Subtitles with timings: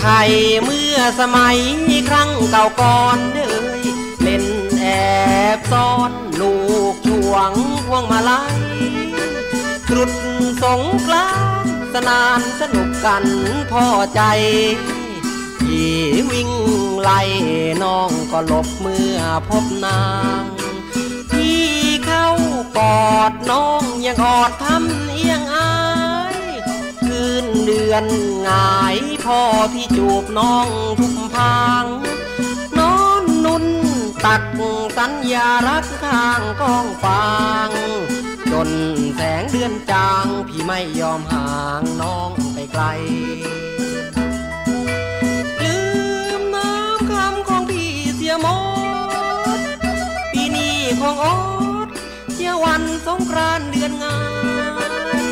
[0.00, 0.30] ไทย
[0.64, 1.58] เมื่อสมัย
[2.08, 3.38] ครั้งเก่าก่อนเด
[3.80, 3.82] ย
[4.22, 4.44] เล่น
[4.78, 4.84] แอ
[5.56, 6.54] บซ่อนลู
[6.92, 7.52] กช่วง
[7.86, 8.58] พวงมาลัย
[9.88, 10.12] ตรุด
[10.62, 11.30] สงกลา
[11.64, 13.24] นสนานสนุกกัน
[13.72, 14.22] พอใจ
[15.60, 15.94] พี่
[16.30, 16.50] วิ่ง
[17.00, 17.20] ไล่
[17.82, 20.02] น้องก็หลบเมื่อพบนา
[20.40, 20.42] ง
[21.32, 21.64] พี่
[22.06, 22.28] เข้า
[22.78, 25.74] กอดน้องยังอดทำเอียงอา
[26.34, 26.36] ย
[27.02, 28.04] คืนเดือน
[28.48, 28.96] งาย
[29.32, 31.84] พ่อพี่จูบน้องทุกพาง
[32.78, 33.66] นอนนุ่น
[34.24, 34.42] ตัก
[34.96, 37.28] สัญญารักข้างกองฟา
[37.68, 37.70] ง
[38.52, 38.68] จน
[39.14, 42.84] แสงเดือนจางพี่ไม่ยอมห่างน้องไปไกล
[45.62, 45.78] ลื
[46.40, 48.46] มน้ำคำของพี่เสียหม
[49.58, 49.60] ด
[50.32, 51.26] ปีนี้ของอ
[51.86, 51.88] ด
[52.34, 54.18] เที่ยววันสงกรานเดือนงา
[55.22, 55.24] ย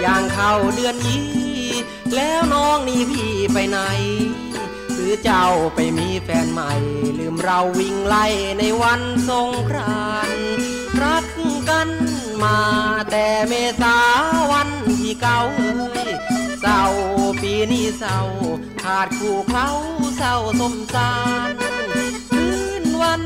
[0.00, 1.47] อย่างเข้าเดือนยี่
[2.14, 3.78] แล้วน้องนี่พี่ไปไหน
[4.92, 6.72] หรือเจ้าไปมีแฟนใหม่
[7.18, 8.26] ลืมเราวิ่งไล่
[8.58, 10.50] ในวันสงกรานต์
[11.02, 11.26] รัก
[11.68, 11.90] กัน
[12.42, 12.58] มา
[13.10, 13.96] แต่เมษา
[14.52, 14.68] วัน
[14.98, 16.12] ที่เก่าเอ้ย
[16.60, 16.82] เศร้า
[17.42, 18.18] ปีนี้เศร้า
[18.82, 19.68] ขาดคู่เขา
[20.18, 21.12] เศร้าสมสา
[21.48, 21.50] ร
[22.30, 22.46] คื
[22.82, 23.22] นวัน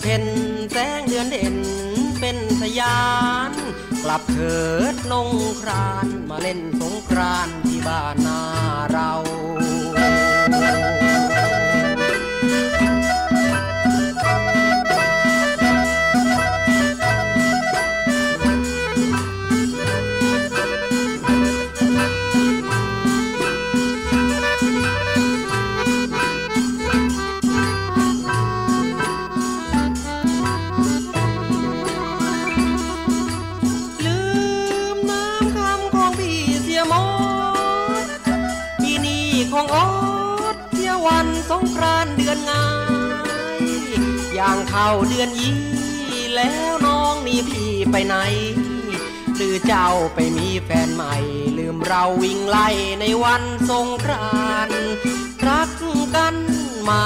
[0.00, 0.24] เพ็ญ
[0.72, 1.56] แสงเดือนเด่น
[2.20, 2.98] เป็นสยา
[3.50, 3.63] น
[4.04, 4.56] กลับเถิ
[4.92, 5.30] ดนง
[5.62, 8.40] ครานมาเล่นสงกรานที่บ้านนา
[8.92, 9.12] เรา
[44.46, 45.58] ย่างเข้าเดือนยี่
[46.34, 48.16] แล้วน้องนี่พี่ไปไหน
[49.36, 51.14] หรือเจ้าไปมีแฟนใหม่
[51.58, 52.68] ลืมเราวิ่งไล่
[53.00, 54.82] ในวันสงกรานต์
[55.46, 55.70] รัก
[56.16, 56.36] กัน
[56.88, 57.04] มา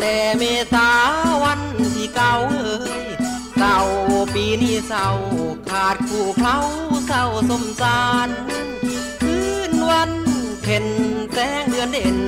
[0.00, 0.90] แต่เมษา
[1.44, 1.60] วัน
[1.94, 3.06] ที่เก่าเอ้ย
[3.56, 3.78] เศร้า
[4.34, 5.08] ปีนี้เศร้า
[5.70, 6.58] ขาดคู่เขา
[7.06, 8.28] เศร้าสมสาร
[9.22, 9.38] คื
[9.70, 10.12] นวัน
[10.62, 10.86] เพ็ญ
[11.32, 12.18] แสงเดือนเด่น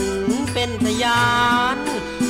[0.52, 1.22] เป็นทยา
[1.76, 1.78] น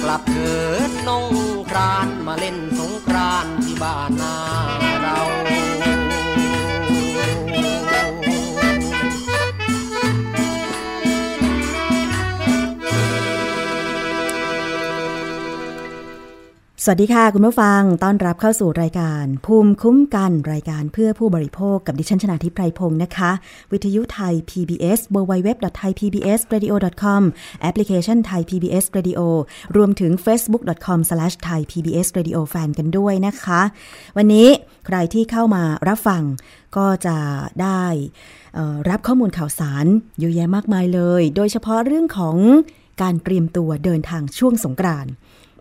[0.02, 1.26] กลับเถิดนง
[1.70, 4.36] ครานมาเล่นสงกรานที่บ้านนา
[5.02, 5.20] เรา
[16.84, 23.30] สวัสดีค่ะ คุณผู้ฟัง ต้อนรับเข้าสู่รายการ ภูมิคุ้มกันรายการเพื่อผู้บริโภคกับดิฉันชนาทิพไพรพงศ์นะคะ
[23.72, 27.22] วิทยุไทย PBS www.thaipbsradio.com
[27.60, 29.20] แอปพลิเคชันไทย PBS Radio
[29.76, 33.60] รวมถึง facebook.com/thaipbsradiofan กันด้วยนะคะ
[34.16, 34.48] วันนี้
[34.86, 36.22] ใครที่เข้ามารับฟัง
[36.76, 37.16] ก็จะ
[37.62, 37.84] ได้
[38.90, 39.86] รับข้อมูลข่าวสาร
[40.20, 42.36] เยอะแยะมากมายเลย โดยเฉพาะเรื่องของ
[43.02, 45.12] การเตรียมตัวเดินทางช่วงสงกรานต์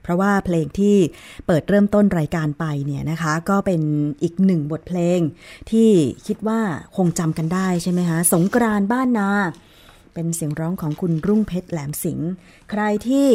[0.09, 0.96] ราะว่าเพลงที่
[1.47, 3.81] เปิดเริ่มต้นรายการไปเนี่ยนะคะ ก็เป็น
[4.24, 5.20] อีกหนึ่งบทเพลง
[5.72, 5.90] ที่
[6.28, 6.62] คิดว่า
[6.97, 9.30] คงจำกันได้ใช่ไหมคะสงกรานบ้านนา
[10.14, 12.30] เป็นเสียงร้องของคุณรุ่งเพชรแหลมสิงห์
[12.69, 13.28] ใครที่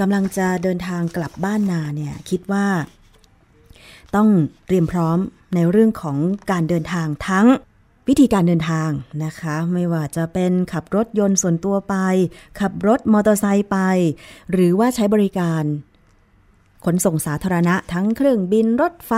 [0.00, 2.66] กำลังจะเดินทางกลับบ้านนาเนี่ยคิดว่า
[4.14, 4.28] ต้อง
[4.66, 5.18] เตรียมพร้อม
[5.54, 6.18] ในเรื่องของ
[6.50, 7.46] การเดินทางทั้ง
[8.08, 8.90] วิธีการเดินทาง
[9.24, 11.94] นะคะ ไม่ว่าจะเป็นขับรถยนต์ส่วนตัวไป
[12.60, 13.78] ขับรถมอเตอร์ไซค์ไป
[14.52, 15.64] หรือว่าใช้บริการ
[16.84, 19.12] ขนส่งสาธารณะทั้งเครื่องบินรถไฟ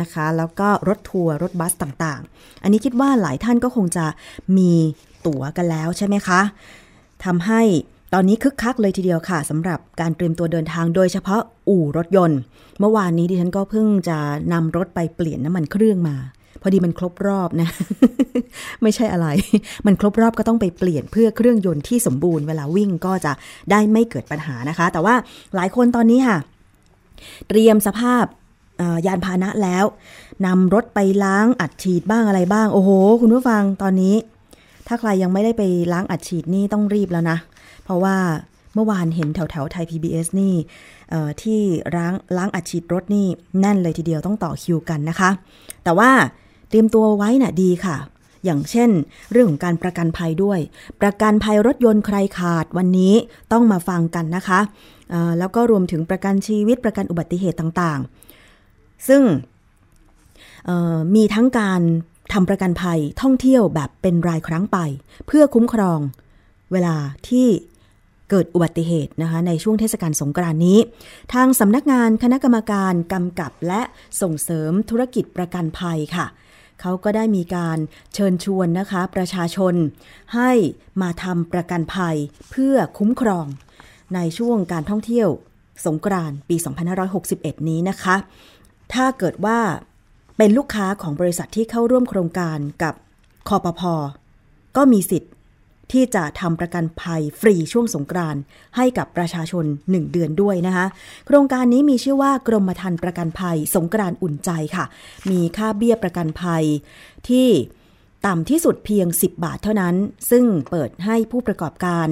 [0.00, 4.06] นะคะ แล้วก็รถทัวร์รถบัสต่างๆ อันนี้คิดว่าหลายท่านก็คงจะ
[4.56, 4.72] มี
[5.26, 6.40] ตั๋วกันแล้วใช่ไหมคะ
[7.24, 7.62] ทำให้
[8.14, 12.40] ตอนนี้คึกคักเลยทีเดียวค่ะสำหรับการเตรียมตัวเดินทางโดยเฉพาะอู่รถยนต์
[12.80, 14.18] เมื่อวานนี้ดิฉันก็เพิ่งจะ
[14.52, 16.16] นำรถไปเปลี่ยนน้ำมันเครื่องมา
[16.62, 17.68] พอดีมันครบรอบนะ
[18.82, 19.26] ไม่ใช่อะไร
[19.86, 23.32] มันครบรอบก็ต้องไปเปลี่ยนเพื่อเครื่องยนต์ที่สมบูรณ์เวลาวิ่งก็จะ
[23.70, 25.14] ได้ไม่เกิดปัญหานะคะ แต่ว่า
[25.54, 26.38] หลายคนตอนนี้ค่ะ
[27.48, 28.24] เตรียมสภาพ
[29.06, 29.84] ยานพาหนะแล้ว
[30.46, 34.14] นำรถไปล้างอัดฉีดบ้างอะไรบ้าง โอ้โห คุณผู้ฟังตอนนี้
[34.86, 35.62] ถ้าใครยังไม่ได้ไป
[35.92, 37.38] ล้างอัดฉีดนี่ต้องรีบแล้วนะ
[37.84, 38.16] เพราะว่า
[38.74, 40.54] เมื่อวานเห็นแถวแถวไทย PBS นี่
[41.42, 41.60] ที่
[41.96, 43.26] ล้างล้างอัดฉีดรถนี่
[43.60, 45.30] แน่นเลยทีเดียวต้องต่อคิวกันนะคะ
[45.84, 46.10] แต่ว่า
[46.68, 47.96] เตรียมตัวไว้นะ่ะดีค่ะ
[48.44, 48.90] อย่างเช่น
[49.32, 50.58] เรื่องของการประกันภัยด้วย
[51.00, 53.14] ประกันภัยรถยนต์ใครขาดวันนี้
[53.52, 54.60] ต้องมาฟังกันนะคะ
[55.38, 59.22] แล้วก็รวมถึงประกันชีวิตประกันอุบัติเหตุต่างๆ ซึ่ง
[61.14, 61.82] มีทั้งการ
[62.32, 64.78] ทำประกันภัยท่องเที่ยวแบบเป็นรายครั้งไป
[65.26, 66.00] เพื่อคุ้มครอง
[66.72, 66.96] เวลา
[67.28, 67.48] ที่
[68.30, 70.78] เกิดอุบัติเหตุนะคะในช่วงเทศกาลสงกรานนี้
[71.34, 73.82] ทางสำนักงานคณะกรรมการกำกับและ
[74.20, 76.26] ส่งเสริมธุรกิจประกันภัยค่ะ
[76.80, 77.78] เขาก็ได้มีการ
[78.14, 79.74] เชิญชวนนะคะประชาชน
[80.34, 80.52] ให้
[81.02, 82.16] มาทำประกันภัย
[82.50, 83.46] เพื่อคุ้มครอง
[84.14, 85.28] ในช่วงการท่องเที่ยว
[85.86, 86.56] สงกรานต์ปี
[87.12, 88.16] 2561 นี้นะคะ
[88.94, 89.58] ถ้าเกิดว่า
[90.36, 92.94] เป็นลูกค้าของบริษัทที่เข้าร่วมโครงการกับ
[93.48, 93.94] คอปพอ
[94.76, 95.32] ก็มีสิทธิ์
[95.92, 98.40] ที่จะทำประกันภัยฟรีช่วงสงกรานต์
[98.76, 100.86] ให้กับประชาชน 1 เดือนด้วยนะคะ
[101.26, 104.84] โครงการนี้มีชื่อว่ากรมธรรม์ประกันภัยสงกรานต์อุ่นใจค่ะ
[105.30, 106.64] มีค่าเบี้ยประกันภัย
[107.28, 107.48] ที่
[108.26, 109.94] ต่ำที่สุดเพียง 10 บาทเท่านั้น
[110.30, 112.08] ซึ่งเปิดให้ผู้ประกอบการ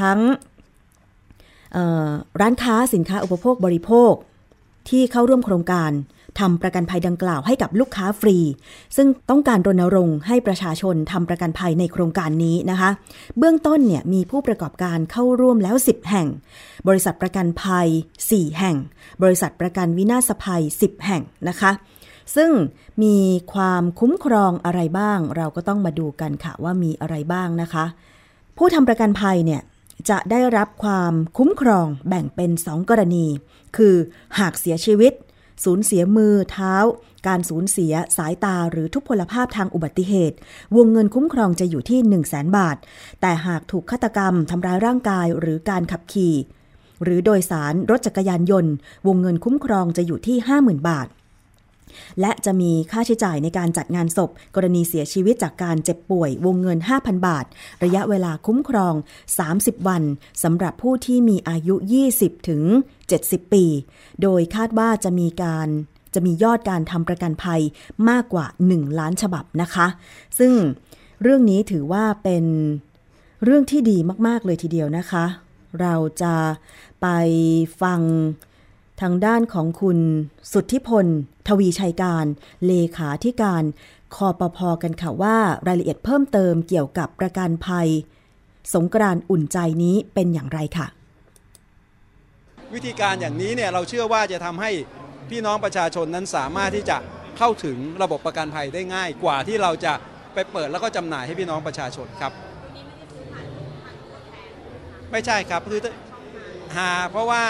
[0.00, 0.20] ทั้ง
[2.40, 4.12] ร้านค้าสินค้าอุปโภคบริโภค
[4.88, 5.92] ที่เข้าร่วมโครงการ
[6.40, 8.36] ทำประกันภัยดังกล่าวให้กับลูกค้าฟรี
[8.96, 12.90] ซึ่งต้องการรณรงค์ให้ประชาชนทำประกันภัยในโครงการนี้นะคะ
[13.38, 16.28] เบื้องต้นเนี่ยมีผู้ประกอบการเข้าร่วมแล้ว 10 แห่ง
[16.88, 17.88] บริษัทประกันภัย
[18.22, 18.76] 4 แห่ง
[19.22, 21.70] บริษัทประกันวินาศภัย 10 แห่งนะคะ
[22.36, 22.50] ซึ่ง
[23.02, 23.16] มี
[23.54, 27.84] ความคุ้มครองอะไรบ้าง เราก็ต้องมาดูกันค่ะว่ามีอะไรบ้างนะคะ
[28.56, 29.60] ผู้ทำประกันภัยเนี่ย
[30.10, 33.26] จะได้รับความคุ้มครองแบ่งเป็น 2 กรณี
[33.76, 33.96] คือ
[34.38, 35.12] หากเสียชีวิต
[35.64, 36.74] สูญเสียมือเท้า
[37.26, 40.36] การสูญเสียสายตาหรือทุพพลภาพทางอุบัติเหตุ
[40.76, 42.76] วงเงินคุ้มครองจะอยู่ที่ 1 0 0 0 0แบาท
[43.20, 46.34] แต่หากถูกฆาตกรรมทำร้ายร่างกายหรือการขับขี่
[47.02, 48.72] หรือโดยสารรถจักรยานยนต์
[49.06, 51.06] วงเงินคุ้มครองจะอยู่ที่ 50,000 บาท
[52.20, 57.44] และจะมีค่าใช้จ่ายในการจัดงานศพ กรณีเสียชีวิตจากการเจ็บป่วยวงเงิน 5,000 บาท
[57.84, 58.94] ระยะเวลาคุ้มครอง
[59.40, 60.02] 30 วัน
[60.42, 61.74] สำหรับผู้ที่มีอายุ
[62.12, 62.62] 20 ถึง
[63.08, 63.64] 70 ปี
[64.22, 65.68] โดยคาดว่าจะมีการ
[66.14, 67.60] จะมียอดการทำประกันภัย
[68.08, 69.86] มากกว่า 1 ล้านฉบับนะคะ
[70.38, 70.52] ซึ่ง
[71.22, 72.44] เรื่องนี้ถือว่าเป็น
[73.44, 75.24] เรื่องที่ดีมาก ๆ เลยทีเดียวนะคะ
[75.80, 76.34] เราจะ
[77.02, 77.06] ไป
[77.82, 78.00] ฟัง
[79.00, 79.98] ทางด้านของคุณ
[80.52, 81.06] สุทธิพล
[81.48, 82.26] ทวีชัยการ
[82.66, 83.62] เลขาธิการ
[84.14, 85.36] คอปพอกันค่ะว่า
[85.66, 87.88] รายละเอียดเพิ่มเติมเกี่ยวกับประกันภัย
[88.74, 90.86] สงกรานอุ่นใจนี้เป็นอย่างไรค่ะ
[92.74, 94.70] วิธีการอย่างนี้เนี่ยเราเชื่อว่าจะทำให้
[95.30, 96.96] พี่น้องประชาชนนั้นสามารถที่จะ
[97.38, 99.92] เข้าถึงระบบประกันภัยได้ง่ายกว่าที่เราจะ
[100.34, 102.32] ไปเปิดแล้วก็จำหน่ายให้พี่น้องประชาชนครับ
[105.12, 105.80] ไม่ใช่ครับคือ
[106.76, 107.44] หาเพราะว่า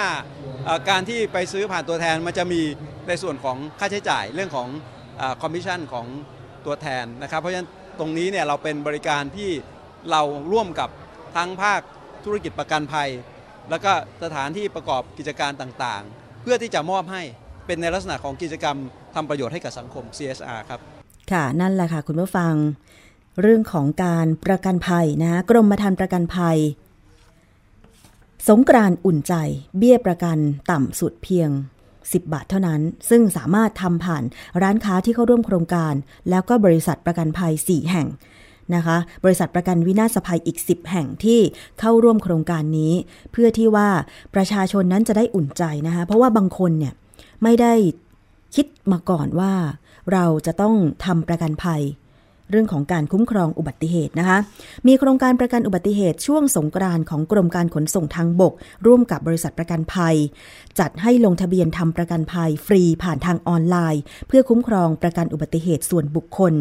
[0.90, 2.60] การที่ไปซื้อผ่านตัวแทนมันจะมี
[3.08, 4.68] ในส่วนของค่าใช้จ่ายเรื่องของ
[5.42, 6.06] คอมมิชชั่นของ
[6.66, 7.68] ตัวแทนนะครับ เพราะฉะนั้น
[7.98, 9.50] ตรงนี้เนี่ยเราเป็นบริการที่
[10.10, 10.22] เรา
[10.52, 10.88] ร่วมกับ
[11.36, 11.80] ทั้งภาค
[12.24, 13.08] ธุรกิจประกันภัย
[13.70, 13.92] แล้วก็
[14.22, 17.22] สถานที่ประกอบกิจการต่างๆ เพื่อที่จะมอบให้
[17.66, 18.76] เป็นในลักษณะของกิจกรรม
[19.14, 20.80] ทำประโยชน์ให้กับสังคม CSR ครับ
[21.32, 22.54] ค่ะ นั่นแหละค่ะคุณผู้ฟัง
[23.40, 26.58] เรื่องของการประกันภัยนะกรมธรรม์ประกันภัย
[28.48, 29.34] สงกรานอุ่นใจ
[29.78, 30.38] เบี้ยประกัน
[30.70, 31.50] ต่ำสุดเพียง
[31.90, 34.22] 10 บาทเท่านั้น ซึ่งสามารถทำผ่าน
[34.62, 35.94] ร้านค้าที่เข้าร่วมโครงการ
[36.30, 38.08] แล้วก็บริษัทประกันภัย 4 แห่ง
[38.74, 41.40] นะคะ บริษัทประกันวินาศภัยอีก 10 แห่งที่
[41.80, 42.92] เข้าร่วมโครงการนี้
[43.32, 43.88] เพื่อที่ว่า
[44.34, 46.94] ประชาชนนั้นจะได้อุ่นใจนะคะ เพราะว่าบางคนเนี่ย
[47.42, 47.74] ไม่ได้
[48.54, 49.52] คิดมาก่อนว่า
[50.12, 50.74] เราจะต้อง
[51.04, 51.82] ทำประกันภัย
[52.50, 54.38] เรื่องของการคุ้มครองอุบัติเหตุนะคะ
[54.86, 58.52] มีโครงการประกันอุบัติเหตุช่วงสงกรานของกรมการขนส่งทางบก
[58.86, 60.16] ร่วมกับบริษัทประกันภัย
[60.78, 66.52] จัดให้ลงทะเบียนทำประกันภัยฟรีผ่านทางออนไลน์ เพื่อคุ้มครองประกันอุบัติเหตุส่วนบุคคล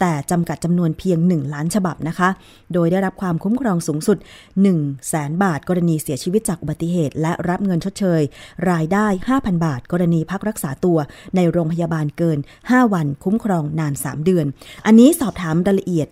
[0.00, 2.28] แต่จำกัดจำนวนเพียง 1 ล้านฉบับนะคะ
[2.72, 8.22] โดยได้รับความคุ้มครองสูงสุด 1 0 0 0 0แสนบาท กรณีเสียชีวิตจากอุบัติเหตุ และรับเงินชดเชย
[8.70, 9.06] รายได้
[9.36, 10.98] 5,000 บาท กรณีพักรักษาตัว
[11.36, 14.46] ในโรงพยาบาลเกิน 5 วันคุ้มครองนาน 3 เดือน
[14.86, 16.08] อันนี้สอบถามรายละเอียด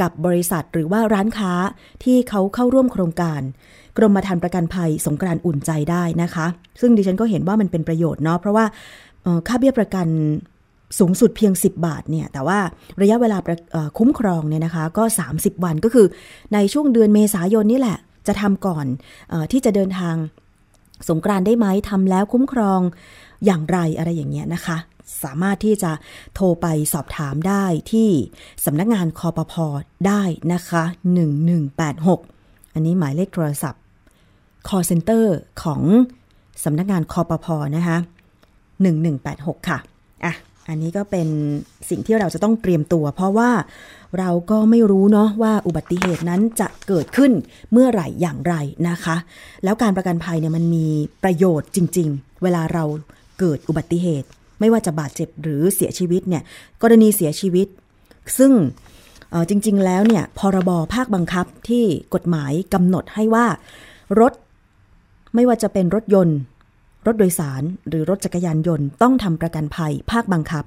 [0.00, 1.52] กับบริษัทหรือว่าร้านค้า
[2.04, 3.40] ที่เขาเข้าร่วมโครงการ
[3.98, 6.46] กรมธรรม์ประกันภัยสงกรานอุ่นใจได้นะคะ
[6.80, 8.64] ซึ่งดิฉันก็เห็นว่ามันเป็นประโยชน์เนาะเพราะว่า
[9.48, 10.06] ค่าเบี้ยประกัน
[10.98, 12.58] สูงสุดเพียง 10 บาทเนี่ยแต่ว่า
[13.02, 13.38] ระยะเวลา
[13.98, 16.06] คุ้มครองเนี่ยนะคะก็ 30 วันก็คือ
[16.54, 18.86] ในช่วงเดือนเมษายนนี่แหละ จะทำก่อน
[19.32, 20.16] อที่จะเดินทาง
[21.08, 22.80] สงกรานได้ไหมทำแล้วคุ้มครอง
[23.46, 24.76] อย่างไรอะไรอย่างเงี้ยนะคะ
[25.22, 25.92] สามารถที่จะ
[26.34, 28.10] โทรไปสอบถามได้ที่
[28.64, 29.66] สำนักงานคอปพอ
[30.06, 30.82] ได้นะคะ
[31.78, 33.82] 1186 อันนี้หมายเลขโทรศัพท์
[34.68, 35.26] call center
[35.62, 35.82] ของ
[36.64, 37.98] สำนักงานคอปพอนะคะ
[38.82, 39.78] 1186 ค่ะ
[40.24, 40.34] อะ
[40.68, 41.28] อันนี้ก็เป็น
[41.90, 43.50] สิ่งที่เราจะต้องเตรียมตัว เพราะว่า
[44.18, 47.32] เราก็ไม่รู้เนาะว่าอุบัติเหตุนั้นจะเกิดขึ้น
[47.72, 48.54] เมื่อไหร่อย่างไร
[48.88, 49.16] นะคะ
[49.64, 50.86] แล้วการประกันภัยเนี่ยมันมี
[51.24, 52.84] ประโยชน์จริง ๆ เวลาเรา
[53.38, 54.28] เกิดอุบัติเหตุ
[54.62, 56.42] ไม่ว่าจะบาดเจ็บหรือเสียชีวิตเนี่ย
[56.82, 57.68] กรณีเสียชีวิต
[58.38, 58.52] ซึ่ง
[59.48, 63.46] จริง ๆ แล้วเนี่ยพรบภาคบังคับที่กฎหมายกำหนดให้ว่า
[64.20, 64.32] รถ
[65.34, 66.38] ไม่ว่าจะเป็นรถยนต์
[67.06, 70.64] รถโดยสารหรือรถจักรยานยนต์ ต้องทำประกันภัยภาคบังคับ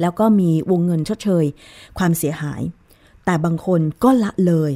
[0.00, 1.44] แล้วก็มีวงเงินชดเชย
[1.98, 2.62] ความเสียหาย
[3.24, 4.72] แต่บางคนก็ละเลย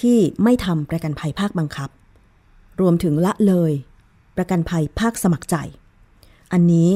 [0.00, 1.90] ที่ไม่ทำประกันภัยภาคบังคับ
[2.80, 3.72] รวมถึงละเลย
[4.36, 5.56] ประกันภัยภาคสมัครใจ
[6.52, 6.88] อันนี้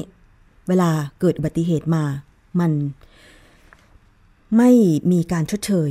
[0.69, 0.91] เวลา
[1.21, 2.05] เกิดอุบัติเหตุมา
[2.61, 2.73] มัน
[4.57, 4.71] ไม่
[5.13, 5.91] มีการชดเชย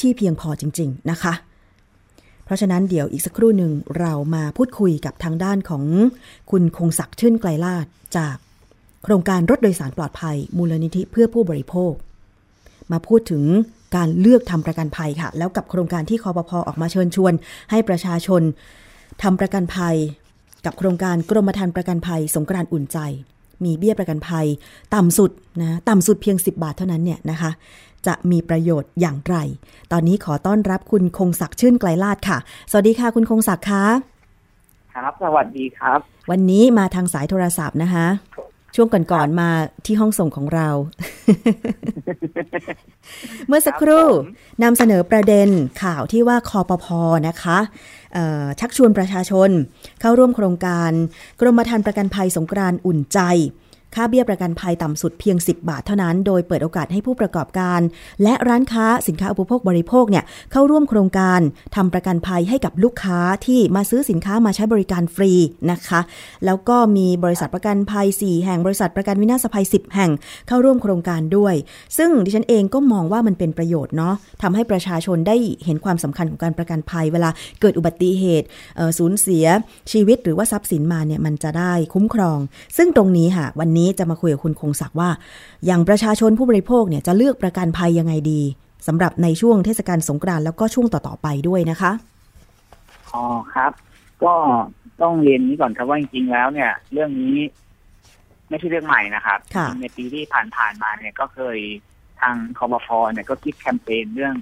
[0.00, 1.34] ที่เพียงพอจริง ๆ นะคะ
[2.44, 5.84] เพราะฉะนั้นเดี๋ยวอีกสักครู่หนึ่งเรามาพูดคุยกับทางด้านของ
[6.50, 8.36] คุณคงศักดิ์ชื่นไกลลาดจาก
[9.04, 11.92] โครงการรถโดยสารปลอดภัย มูลนิธิเพื่อผู้บริโภค
[12.92, 13.42] มาพูดถึง
[13.96, 17.32] การเลือกทำประกันภัยค่ะ แล้วกับโครงการที่คอปพอออกมาเชิญชวน
[17.70, 18.42] ให้ประชาชน
[19.22, 19.96] ทำประกันภัย
[20.66, 22.98] กับโครงการกรมธรรม์ประกันภัย สงกรานต์อุ่นใจ
[23.64, 24.46] มีเบี้ยประกันภัย
[24.94, 25.30] ต่ำสุด
[25.60, 27.50] นะต่ำสุดเพียง 10 บาทเท่านั้นเนี่ยนะคะ
[28.06, 29.36] จะมีประโยชน์อย่างไร
[29.92, 32.38] ตอนนี้ขอต้อนรับคุณคงศักดิ์ชื่นไกลลาดค่ะ
[32.70, 33.84] สวัสดีค่ะคุณคงศักดิ์คะ
[34.94, 35.98] ครับ สวัสดีครับ
[36.30, 38.06] วันนี้มาทางสายโทรศัพท์นะคะ
[38.74, 39.50] ช่วงก่อนๆมา
[39.86, 40.68] ที่ห้องส่งของเรา
[43.48, 44.28] เมื่อสักครู่ครับผม
[44.62, 45.48] นำเสนอประเด็น
[45.82, 47.58] ข่าวที่ว่าคอปพอนะคะ
[48.14, 49.50] เอ่อชักชวนประชาชน
[50.00, 50.90] เข้าร่วมโครงการ
[51.40, 53.18] กรมธรรม์ประกันภัยสงกรานต์อุ่นใจ
[53.94, 57.80] ค่าเบี้ยประกันภัยต่ำสุดเพียง 10 บาทเท่านั้น โดยเปิดโอกาสให้ผู้ประกอบการ
[58.22, 61.40] และร้านค้าสินค้าอุปโภคบริโภคเนี่ยเข้าร่วมโครงการ
[61.76, 65.32] ทำประกันภัยให้กับลูกค้าที่มาซื้อสินค้ามาใช้บริการฟรี
[65.70, 66.00] นะคะ
[66.46, 70.10] แล้วก็มีบริษัทประกันภัย 4 แห่งบริษัทประกันวินาศภัย 10 แห่ง
[70.48, 71.54] เข้าร่วมโครงการด้วย
[71.98, 78.46] ซึ่งดิฉันเองก็มองว่ามันเป็นประโยชน์เนาะทำให้ประชาชนได้เห็นความสำคัญของการประกันภัย เวลาเกิดอุบัติเหตุ
[78.98, 79.46] สูญเสีย
[79.92, 82.38] ชีวิตหรือว่าทรัพย์สินมาเนี่ยมันจะได้คุ้มครอง
[82.76, 85.10] ซึ่งตรงนี้ค่ะวันนี้จะมาคุยกับคุณคงศักดิ์ว่า
[85.66, 88.40] อย่างประชาชนผู้บริโภคเนี่ยจะเลือกประกันภัยยังไงดี
[88.86, 91.92] สำหรับในช่วงเทศกาลสงกรานต์แล้วก็ช่วงต่อๆไปด้วยนะคะ
[93.12, 93.24] อ๋อ
[93.54, 93.72] ครับ
[94.24, 94.34] ก็
[95.02, 97.36] ต้องเรียนนี้ก่อนครับว่าจริงๆแล้วเนี่ย เรื่องนี้
[98.48, 100.24] ไม่ใช่เรื่องใหม่นะครับค่ะในปีที่
[100.56, 101.58] ผ่านๆมาเนี่ยก็เคย
[102.20, 104.34] ทางคอปพเนี่ยก็คิดแคมเปญเรื่อง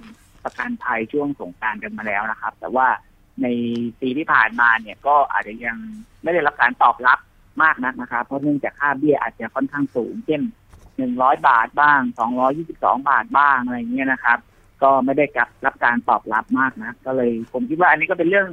[0.43, 2.87] ประกันภัยช่วงสงกรารกันมาแล้วนะครับ แต่ว่า
[3.41, 3.47] ใน
[4.01, 5.77] ปีที่ผ่านมาเนี่ยก็อาจจะยัง
[6.23, 7.19] ไม่ได้รับการตอบรับ
[7.61, 10.41] มากนักนะครับ เพราะเนื่องจากค่าเบี้ยอาจจะค่อนข้างสูง เช่น
[10.97, 14.39] หนึ่งร้อยบาทบ้างสองร้อยี่สิบสองบาทบ้างอะไรเงี้ยนะครับ
[14.83, 18.49] ก็ไม่ได้กับรับการตอบรับมากนะก็เลยผมคิดว่าอันนี้ก็เป็นเรื่อง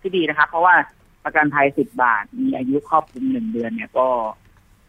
[0.00, 0.74] ที่ดีนะครับ เพราะว่า
[1.24, 4.08] ประกันภัยสิบบาทมีอายุครอบคลุมหนึ่งเดือนเนี่ยก็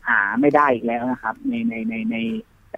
[0.10, 2.18] หาไม่ได้อีกแล้วนะครับ ในในในใน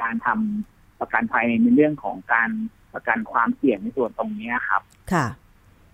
[0.01, 2.50] การทำประกันภัยในเรื่องของการ
[2.93, 4.81] ประกันความเสี่ยงในส่วนตรงเนี้ยครับ
[5.13, 5.25] ค่ะ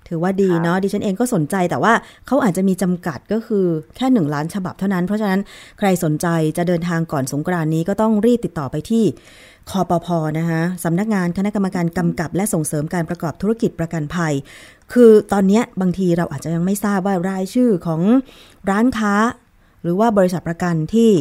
[0.08, 1.94] ถือว่าดีครับเนาะดิฉันเองก็สนใจแต่ว่า
[2.28, 5.40] เขาอาจจะมีจำกัดก็คือแค่หนึ่งล้านฉบับเท่านั้น เพราะฉะนั้น
[5.80, 9.04] ใครสนใจจะเดินทางก่อนสงกรานต์นี้ก็ต้องรีบติดต่อไปที่
[9.70, 10.08] คอปพ
[10.40, 14.34] นะคะสำนักงานคณะกรรมการกำกับ และส่งเสริมการประกอบธุรกิจประกันภัย
[14.94, 18.02] คือตอนเนี้ยบางทีเราอาจจะยังไม่ทราบว่ารายชื่อของ
[18.70, 19.16] ร้านค้า
[19.84, 21.12] หรือว่าบริษัทประกันที่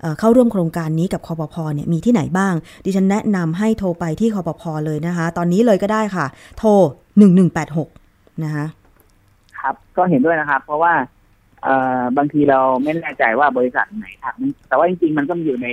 [0.00, 6.26] เอ่อเข้าร่วมโครงการนี้กับคอปพเนี่ยมีที่ไหนบ้าง ดิฉันแนะนำให้โทรไปที่คอปพเลยนะคะ ตอนนี้เลยก็ได้ค่ะ
[6.58, 8.01] โทร 1186
[8.42, 8.66] นะคะ
[9.60, 10.94] ครับก็เห็นด้วยนะครับ เพราะว่า
[11.62, 15.68] เอ่อบางทีเราไม่แน่ใจว่าบริษัทไหนทำแต่ว่าจริงๆ มันก็อยู่ใน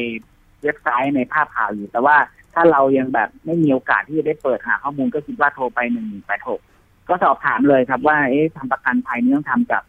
[0.63, 2.15] เว็บไซต์ในภาพข่าวอยู่ แต่ว่า
[2.53, 6.61] ถ้าเรายังแบบไม่มีโอกาสที่จะได้เปิดหาข้อมูลก็คิดว่าโทรไปหนึ่งแปดหก
[7.09, 9.83] ก็สอบถามเลยครับว่าเอ๊ะทำประกันภัยนี้ต้องทำกับ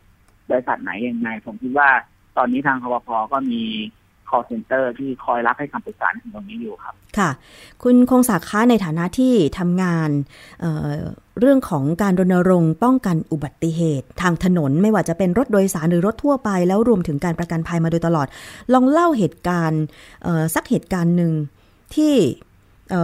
[0.51, 1.89] บริษัทไหนยังไง ผมคิดว่า
[2.37, 3.63] ตอนนี้ทางคอพก็มี
[4.31, 7.31] call center ที่คอยรับให้คำปรึกษาในตรงนี้อยู่ครับ ค่ะ
[7.83, 10.11] คุณคงศักดิ์คะในฐานะที่ทำงาน
[10.61, 18.27] เเรื่องของการรณรงค์ป้องกันอุบัติเหตุ ทางถนนไม่ว่าจะเป็นรถโดยสารหรือรถทั่วไป แล้วรวมถึงการประกันภัยมาโดยตลอด
[18.73, 19.83] ลองเล่าเหตุการณ์
[20.55, 21.33] สักเหตุการณ์หนึ่ง
[21.95, 22.15] ที่
[22.91, 22.95] เ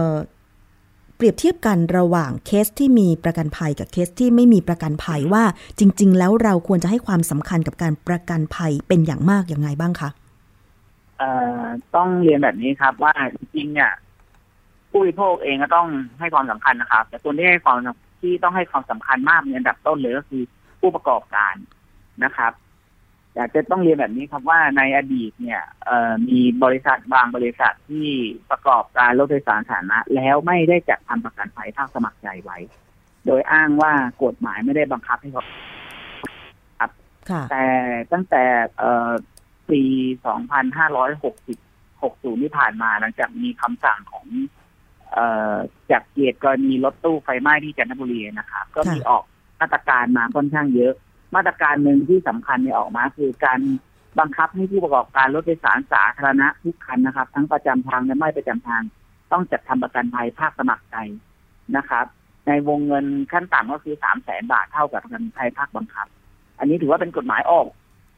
[1.17, 5.43] เปรียบเทียบกันระหว่างเคสที่มีประกันภัยกับเคสที่ไม่มีประกันภัยว่า
[5.79, 10.09] จริง ๆ แล้วเราควรจะให้ความสำคัญกับการประกันภัยเป็นอย่างมากอย่างไงบ้างคะ
[11.17, 11.29] เอ่
[11.61, 11.63] อ
[11.95, 13.91] ต้องเรียนแบบนี้ครับ ว่าจริงๆเนี่ย
[14.89, 15.87] ผู้บริโภคเองก็ต้อง
[16.19, 17.77] ให้ความสำคัญนะครับ แต่คนที่ให้ความ
[18.21, 20.43] ที่ต้องให้ความสำคัญมากในอันดับต้นเลยก็คือ
[20.79, 21.55] ผู้ประกอบการ
[22.23, 28.07] นะครับผอยากจะต้องเรียนแบบนี้ครับว่าในอดีตเนี่ยเอ่อมีบริษัทบางบริษัทที่
[28.51, 32.57] ประกอบการรถโดยสารสาธารณะแล้วไม่ได้จัดทำประกันภัยภาคสมัครใจไว้
[33.25, 33.91] โดยอ้างว่า
[34.23, 35.43] กฎหมายไม่ได้บังคับให้เขา
[37.29, 37.65] ค่ะแต่
[38.11, 38.43] ตั้งแต่
[38.77, 39.11] เอ่อ
[39.69, 39.81] ปี
[40.67, 44.25] 2560 60 ที่ผ่านมาหลังจากมีคำสั่งของ
[45.13, 45.19] เอ
[45.53, 45.55] อ
[45.91, 49.23] จากเกียรติกรณีรถตู้ไฟไหม้ที่จันทบุรีนะครับก็มีออก
[49.59, 50.93] มาตรการมาค่อนข้างเยอะ
[51.35, 53.59] มาตรการหนึ่งที่สำคัญเนี่ยออกมา คือการ
[54.19, 58.81] บังคับให้ผู้ประกอบการรถโดยสารสาธารณะทุกคันนะครับ ทั้งประจำทางและไม่ประจำทาง
[59.31, 60.95] ต้องจัดทำประกันภัยภาคสมัครใจ
[61.77, 62.05] นะครับ
[62.47, 66.07] ในวงเงินขั้นต่ำก็คือสามแสนบาทเท่ากับประกันภัยภาคบังคับ
[66.59, 67.67] อันนี้ถือว่าเป็นกฎหมายออก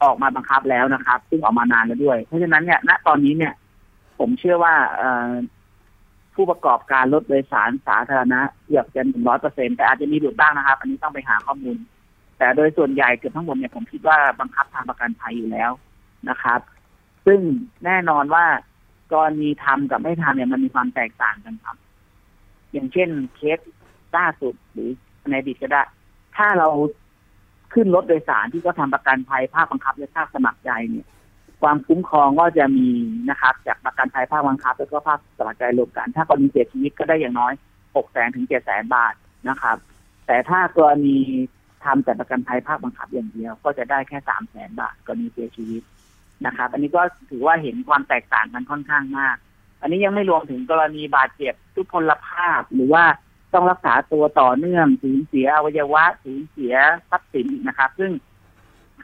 [0.04, 3.52] ออกมาบังคับแล้วนะครับ ซึ่งออกมานานแล้วด้วย เพราะฉะนั้นเนี่ยณตอนนี้เนี่ย
[4.18, 4.74] ผมเชื่อว่า
[6.34, 11.78] ผู้ประกอบการรถโดยสารสาธารณะเกือบจะหนึ่งร้อยเปอร์เซ็นแต่อาจจะมีหลุดบ้างนะครับ อันนี้ต้องไปหาข้อมูล
[12.38, 15.70] แต่โดยส่วนใหญ่เกือบทั้งหมดเนี่ยผมคิดว่าบังคับทางประกันภัยอยู่แล้ว
[16.28, 16.60] นะครับ
[17.26, 17.40] ซึ่ง
[17.84, 18.44] แน่นอนว่า
[19.12, 21.76] กรณีทำกับไม่ทำเนี่ยมันมีความแตกต่างกันครับ
[22.72, 23.58] อย่างเช่นเคส
[24.16, 24.90] ล่าสุดหรือ
[25.30, 25.82] ในอดีตก็ได้
[26.36, 26.68] ถ้าเรา
[27.72, 31.06] ขึ้นรถโดยสารที่ก็ทำประกันภัยภาคบังคับและภาคสมัครใจเนี่ย
[31.62, 32.88] ความคุ้มครองก็จะมี
[33.30, 37.52] นะครับ จากประกันภัยภาคบังคับ แล้วก็ภาคสมัครใจรวมกัน ถ้ากรณีเสียชีวิตก็ได้อย่างน้อย
[37.96, 39.14] หกแสนถึงเจ็ดแสนบาท
[39.48, 39.76] นะครับ
[40.26, 41.18] แต่ถ้ากรณี
[41.84, 45.82] ทำแต่ประกันภัยภาคบังคับอย่างเดียว ก็จะได้แค่สามแสนบาทกรณีเสียชีวิต
[46.46, 49.36] นะครับ อันนี้ก็ถือว่าเห็นความแตกต่างกันค่อนข้างมาก
[49.80, 53.04] อันนี้ยังไม่รวมถึงกรณีบาดเจ็บทุพพลภาพหรือว่า
[53.54, 56.74] ต้องรักษาตัวต่อเนื่องสูญเสียอวัยวะสูญเสีย
[57.10, 58.10] ทรัพย์สินอีกนะครับ ซึ่ง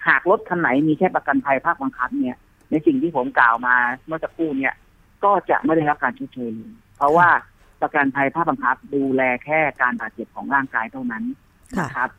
[0.07, 2.37] หากรถคันไหนมีแค่ประกันภัยภาคบังคับเนี่ย
[2.71, 3.77] ในสิ่งที่ผมกล่าวมา
[4.07, 4.75] เมื่อสักครู่เนี่ย
[5.25, 7.29] ก็จะไม่ได้รับการชดเชยเลยเพราะว่า
[7.83, 11.25] ประกันภัยภาคบังคับ ดูแลแค่การบาดเจ็บของร่างกายเท่านั้น
[11.77, 12.11] ค่ะนะครับ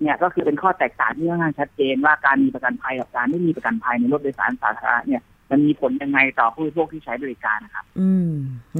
[0.00, 8.32] เนี่ยก็คือเป็นข้อแตกต่างที่ค่อนข้างชัดเจนว่าการมีประกันภัยกับการไม่มีประกันภัยในรถโดยสารสาธารณะเนี่ย มันมีผลยังไงต่อผู้บริโภคที่ใช้บริการนะครับ อืม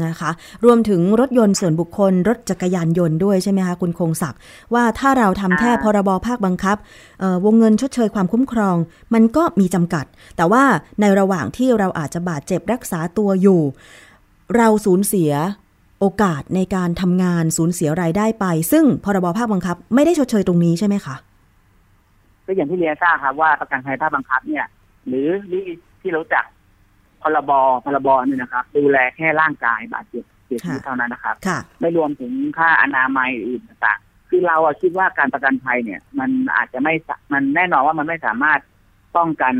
[0.05, 0.31] นะคะ
[0.65, 4.41] รวมถึงรถยนต์ส่วนบุคคล รถจักรยานยนต์ด้วยใช่ไหมคะคุณคงศักดิ์
[4.75, 6.77] ว่าถ้าเราทำแค่อ่าพรบภาคบังคับ
[7.21, 8.77] เอ่อวงเงินชดเชยความคุ้มครอง
[9.15, 10.05] มันก็มีจำกัด
[10.37, 10.65] แต่ว่า
[11.01, 13.61] ในระหว่างที่เราอาจจะบาดเจ็บรักษาตัวอยู่
[14.57, 15.33] เราสูญเสีย
[16.01, 21.17] โอกาสในการทำงานสูญเสียรายได้ไป ซึ่งพรบภาคบังคับ ไม่ได้ชดเชยตรงนี้ใช่ไหมคะ
[22.47, 24.67] ก็อย่างที่เรียนทราบครับว่าประกันภัยภาคบังคับเนี่ย
[25.09, 25.65] หรือที่
[26.01, 26.45] ที่รู้จัก
[27.23, 27.53] พรบ
[27.85, 38.61] พรบเนี่ยนะครับ ดูแลแค่ร่างกายบาดเจ็บเสียชีวิตค่ะเท่านั้นนะครับค่ะไม่รวมถึงค่าอนามัยอื่นต่างๆคือเราอะคิดว่าการประกันภัยเนี่ย มันอาจจะไม่สะมันแน่นอนว่ามันไม่สามารถ
[39.17, 39.55] ป้องกัน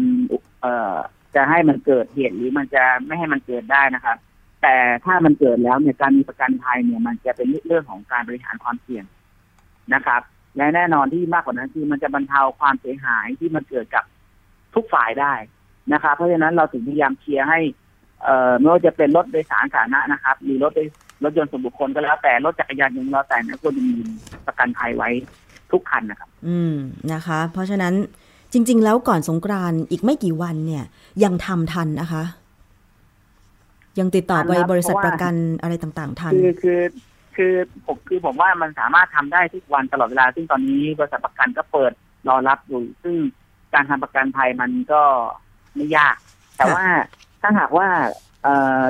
[0.63, 0.95] เอ่อ
[1.35, 4.17] จะให้มันเกิดเหตุหรือมันจะไม่ให้มันเกิดได้นะครับ
[4.63, 9.05] แต่ถ้ามันเกิดแล้วเนี่ยการมีประกันภัยเนี่ยมันจะเป็นเรื่องของการบริหารความเสี่ยง
[9.95, 10.23] นะครับ
[10.57, 14.05] และแน่นอนที่มากกว่านั้นคือมันจะบรรเทาความเสียหายที่มันเกิดกับ
[14.75, 15.35] ทุกฝ่ายได้
[15.93, 17.59] นะครับ เพราะฉะนั้นเราถึงพยายามเชียร์ให้
[18.23, 20.89] เอ่อไม่ว่าจะเป็นรถโดยสารสาธารณะนะครับ หรือรถโดย
[21.25, 23.95] รถยนต์ส่วนบุคคลก็แล้วแต่รถจักรยานยนต์ก็แล้วแต่นะควรจะมี
[24.47, 25.11] ประกันภัยไว้
[25.73, 26.75] ทุกคันนะครับ อืม
[27.13, 27.95] นะคะ เพราะฉะนั้น
[28.53, 30.85] จริง ๆ แล้วก่อนสงกรานต์อีกไม่กี่วันเนี่ย
[31.25, 32.25] ยังทำทันนะคะ
[33.99, 36.81] ยังติดต่อไปทันครับบริษัทเพราะว่าประกันอะไรต่างๆ ทัน คือคือ
[37.37, 37.53] คือ
[37.87, 41.93] ผมคือผมว่ามันสามารถทำได้ทุกวันตลอดเวลา ซึ่งตอนนี้บริษัทประกันก็เปิด
[42.29, 43.17] รอรับอยู่ซึ่ง
[43.75, 45.03] การทำประกันภัยมันก็
[45.75, 46.17] ไม่ยาก
[46.57, 46.87] แต่ค่ะว่า
[47.41, 47.89] ถ้าหากว่า
[48.43, 48.83] เอ่อ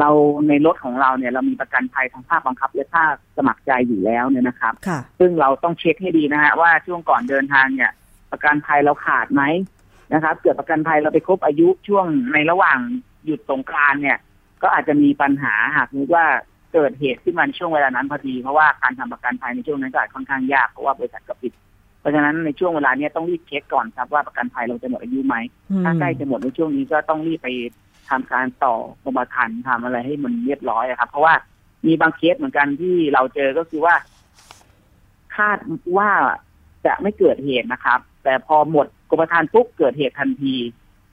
[0.00, 0.10] เรา
[0.48, 7.90] ในรถของเราเนี่ย เรามีประกันภัยทางภาคบังคับ และภาคสมัครใจอยู่แล้วเนี่ยนะครับค่ะซึ่งเราต้องเช็คให้ดีนะฮะว่าช่วงก่อนเดินทางเนี่ย
[8.32, 9.42] ประกันภัยเราขาดไหม
[10.12, 12.78] นะครับ เกิดประกันภัยเราไปครบอายุช่วงในระหว่าง
[13.24, 14.18] หยุดสงกรานต์เนี่ย
[14.62, 16.26] ก็อาจจะมีปัญหาหากสมมติว่า
[16.72, 21.65] เกิดเหตุขึ้นมาในช่วงเวลานั้นพอดี เพราะว่าการทำประกันภัยในช่วงนั้นก็อาจค่อนข้างยากเพราะว่าบริษัทก็ปิดเพ
[22.06, 25.36] ราะฉะนั้นในช่วงเวลาเนี้ยต้องรีบเช็คก่อนครับว่าประกันภัยเราจะหมดอายุไหม
[25.70, 27.48] อืมถ้าใกล้จะหมดในช่วงนี้ก็ต้องรีบไป
[28.10, 31.34] ทำการต่อกรมธรรม์ทำอะไรให้มันเรียบร้อยอะครับ เพราะว่า
[31.86, 33.94] มีบางเคสเหมือนกันที่เราเจอก็คือว่า
[35.36, 35.58] คาด
[35.96, 36.10] ว่า
[36.86, 40.54] จะไม่เกิดเหตุนะครับ แต่พอหมดกรมธรรม์ปุ๊บเกิดเหตุทันที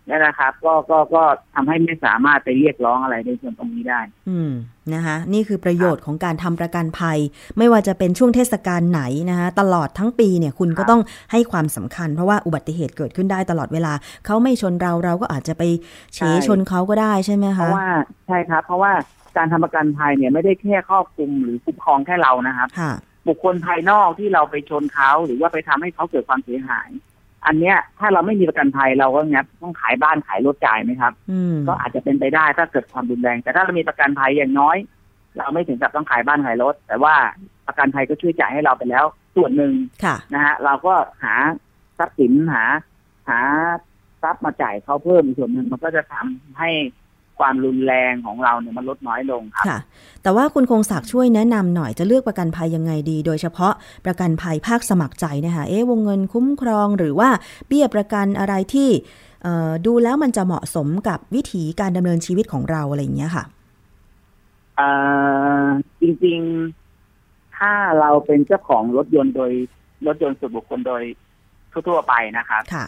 [0.09, 4.51] นั่นนะครับ ก็ก็ก็ทำให้ไม่สามารถไปเรียกร้องอะไรในส่วนตรงนี้ได้ อืม
[4.93, 7.17] นะคะ นี่คือประโยชน์ของการทำประกันภัย
[7.57, 13.93] ไม่ว่าจะเป็นช่วงเทศกาลไหนนะคะตลอดทั้งปีเนี่ยคุณก็ครับต้องให้ความสำคัญ เพราะว่าอุบัติเหตุเกิดขึ้นได้ตลอดเวลา
[14.25, 15.63] เขาไม่ชนเราเราก็อาจจะไป
[16.15, 17.87] เฉใช่ชนเขาก็ได้ใช่ไหมเพคะราะว่า
[18.27, 18.91] ใช่ครับ เพราะว่า
[19.37, 22.91] การทำประกันภัยเนี่ยไม่ได้แค่ครอบคลุมหรือคุ้มครองแค่เรานะครับค่ะ
[23.27, 26.89] บุคคลภายนอกที่เราไปชนเขาหรือว่าไปทำให้เขาเกิดความเสียหาย
[27.45, 34.77] อันเนี้ยถ้าเราไม่มีประกันภัยเราก็งับต้องขายบ้านขายรถจ่ายไหมครับอืมก็อาจจะเป็นไปได้ถ้าเกิดความรุนแรง แต่ถ้าเรามีประกันภัยอย่างน้อย
[35.37, 37.15] เราไม่ถึงกับต้องขายบ้านขายรถ แต่ว่า
[37.67, 41.35] ประกันภัยก็ช่วยจ่ายให้เราไปแล้ว ส่วนหนึ่งค่ะนะฮะเราก็หา
[41.97, 42.65] ทรัพย์สินหา
[43.29, 43.39] หา
[44.21, 46.69] ทรัพย์มาจ่ายเขาเพิ่มอีกส่วนหนึ่งมันก็จะทำให้
[47.39, 49.79] ความรุนแรงของเราเนี่ยมันลดน้อยลงครับค่ะ
[50.23, 53.73] แต่ว่าคุณคงศักดิ์ช่วยแนะนำหน่อยจะเลือกประกันภัยยังไงดี โดยเฉพาะ
[54.05, 57.29] ประกันภัยภาคสมัครใจนะคะเอ๊ะวงเงินคุ้มครองหรือว่า
[57.67, 58.89] เบี้ยประกันอะไรที่
[59.43, 63.43] เอ่อดูแล้วมันจะเหมาะสมกับวิถีการดำเนินชีวิตของเราอะไรอย่างเงี้ยค่ะ
[64.77, 64.89] เอ่
[65.63, 65.65] อ
[66.01, 69.51] จริงๆ ถ้าเราเป็นเจ้าของรถยนต์โดย
[70.07, 71.03] รถยนต์ส่วนบุคคลโดย
[71.71, 72.85] ทั่วๆไปนะครับค่ะ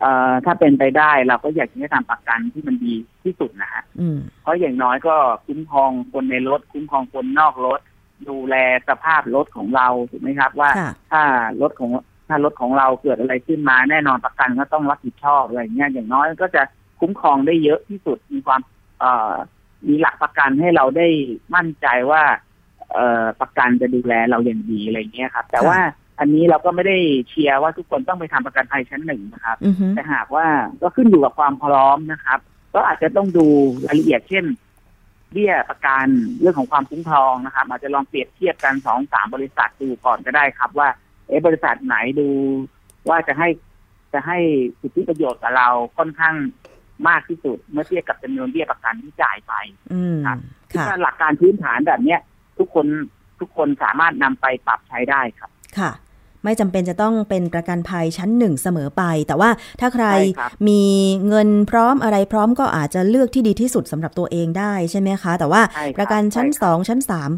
[0.00, 7.80] เอ่อถ้าเป็นไปได้เราก็อยากจะให้ทำประกันที่มันดีที่สุดนะฮะอืมเพราะอย่างน้อยก็คุ้มครองคนในรถ คุ้มครองคนนอกรถ
[8.28, 8.54] ดูแล
[8.88, 11.22] สภาพรถของเราถูกไหมครับ ว่าค่ะถ้า
[11.60, 11.90] รถของ
[12.28, 16.62] ถ้ารถของเราเกิดอะไรขึ้นมาแน่นอนประกันก็ต้องรับผิดชอบอะไรเงี้ยอย่างน้อยก็จะ
[17.00, 18.60] คุ้มครองได้เยอะที่สุดมีความ
[19.00, 19.34] เอ่อ
[19.88, 21.08] มีหลักประกันให้เราได้
[21.54, 22.22] มั่นใจว่า
[22.92, 25.80] เอ่อประกันจะดูแลเราอย่างดีอะไรเงี้ยครับ แต่ค่ะว่า
[26.18, 26.96] อันนี้เราก็ไม่ได้
[27.28, 30.46] เชียร์ว่าทุกคนต้องไปทำประกันภัยชั้นหนึ่งนะครับอือฮึแต่หากว่า
[30.82, 32.38] ก็ขึ้นอยู่กับความพร้อมนะครับ
[32.74, 33.46] ก็อาจจะต้องดู
[33.86, 34.44] รายละเอียดเช่น
[35.32, 36.06] เบี้ยประกัน
[36.40, 40.88] เรื่องของความคุ้มครองนะครับ อาจจะลองเปรียบเทียบกันสองสามบริษัทดูก่อนก็ได้ครับ ว่า
[41.28, 42.28] เอะบริษัทไหนดู
[43.08, 43.48] ว่าจะให้
[44.12, 44.38] จะให้
[44.80, 46.34] สิทธิประโยชน์กับเราค่อนข้าง
[47.08, 49.52] มากที่สุด เมื่อเทียบกับจำนวนเบี้ยประกันที่จ่ายไป
[49.92, 50.38] อืมครับ
[50.72, 52.20] ค่ะถ้าหลักการพื้นฐานแบบเนี้ย
[52.58, 52.86] ทุกคน
[53.40, 55.90] ทุกคนสามารถนำไปปรับใช้ได้ครับ ค่ะ
[56.46, 60.82] ไม่จำเป็นจะต้องเป็นประกันภัยชั้นหนึ่งเสมอไป แต่ว่าถ้าใครใช่ครับมี
[61.28, 67.30] เงินพร้อมอะไรพร้อมก็อาจจะเลือกที่ดีที่สุดสำหรับตัวเองได้ใช่ไหมคะ แต่ว่าใช่ครับประกันชั้นใช่ครับสองชั้นสาม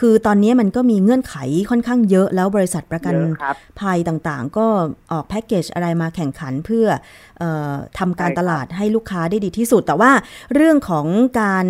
[0.00, 1.34] คือตอนนี้มันก็มีเงื่อนไข
[1.70, 4.66] ค่อนข้างเยอะแล้วบริษัทประกันเยอะครับภัยต่างๆ ก็
[5.12, 6.86] ออกแพ็กเกจอะไรมาแข่งขันเพื่อ
[7.38, 10.12] เออทำการใช่ครับตลาดให้ลูกค้าได้ดีที่สุด แต่ว่า
[10.54, 11.06] เรื่องของ
[11.40, 11.66] การ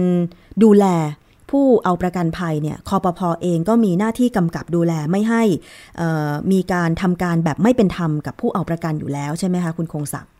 [0.63, 0.87] ดูแล
[1.57, 5.42] ผู้เอาประกันภัยเนี่ยคอปพอเองก็มีหน้าที่กำกับดูแลไม่ให้
[5.99, 10.33] เอ่อมีการทำการแบบไม่เป็นธรรมกับผู้เอาประกันอยู่แล้วใช่ไหมคะคุณคงศักดิ์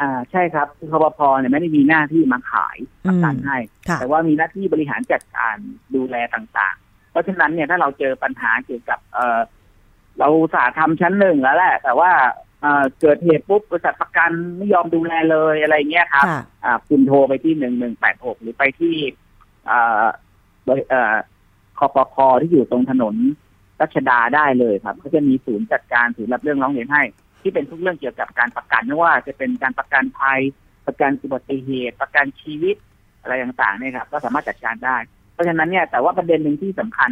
[0.00, 2.76] อ่าใช่ครับคอปพเนี่ยไม่ได้มีหน้าที่มาขาย
[3.08, 3.58] ประกันอืมให้
[3.88, 5.56] ค่ะแต่ว่ามีหน้าที่บริหารจัดการ
[5.94, 9.40] ดูแลต่างๆ เพราะฉะนั้นเนี่ยถ้าเราเจอปัญหาเกี่ยวกับเออ
[10.18, 12.12] เราอุตสาห์ทำชั้นหนึ่งแล้วแหละ แต่ว่า
[12.62, 20.04] เอ่อเกิดเหตุปุ๊บบริษัทประกันไม่ยอมดูแลเลยอะไรเงี้ยครับค่ะอ่าคุณโทรไปที่หนึ่งหนึ่งแปดหกหรือไปที่เอ่อ
[20.68, 21.14] บริเอ่อ
[21.78, 23.14] คอปพที่อยู่ตรงถนน
[23.80, 27.02] รัชดาได้เลยครับเขาจะมีศูนย์จัดการศูนย์รับเรื่องร้องเรียนให้
[27.42, 30.40] ที่เป็นทุกเรื่องเกี่ยวกับการประกันไม่ว่าจะเป็นการประกันภัย
[30.86, 32.76] ประกันอุบัติเหตุ ประกันชีวิต
[33.22, 34.96] อะไรต่างๆเนี่ยครับ ก็สามารถจัดการได้
[35.32, 37.10] เพราะฉะนั้นเนี่ยแต่ว่าประเด็นหนึ่งที่สำคัญ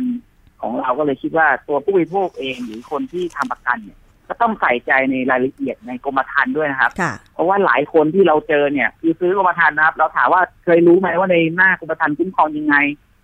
[0.60, 3.98] ของเราก็เลยคิดว่าตัวผู้บริโภคเองหรือคนที่ทำประกันเนี่ย
[4.34, 12.76] ก็ต้องใส่ใจในรายละเอียดในกรมธรรม์ด้วยนะครับค่ะเพราะว่าหลายคนที่เราเจอเนี่ยคือซื้อกรมธรรม์นะครับ เราถามว่าเคยรู้ไหมว่าในหน้ากรมธรรม์คุ้มครองยังไง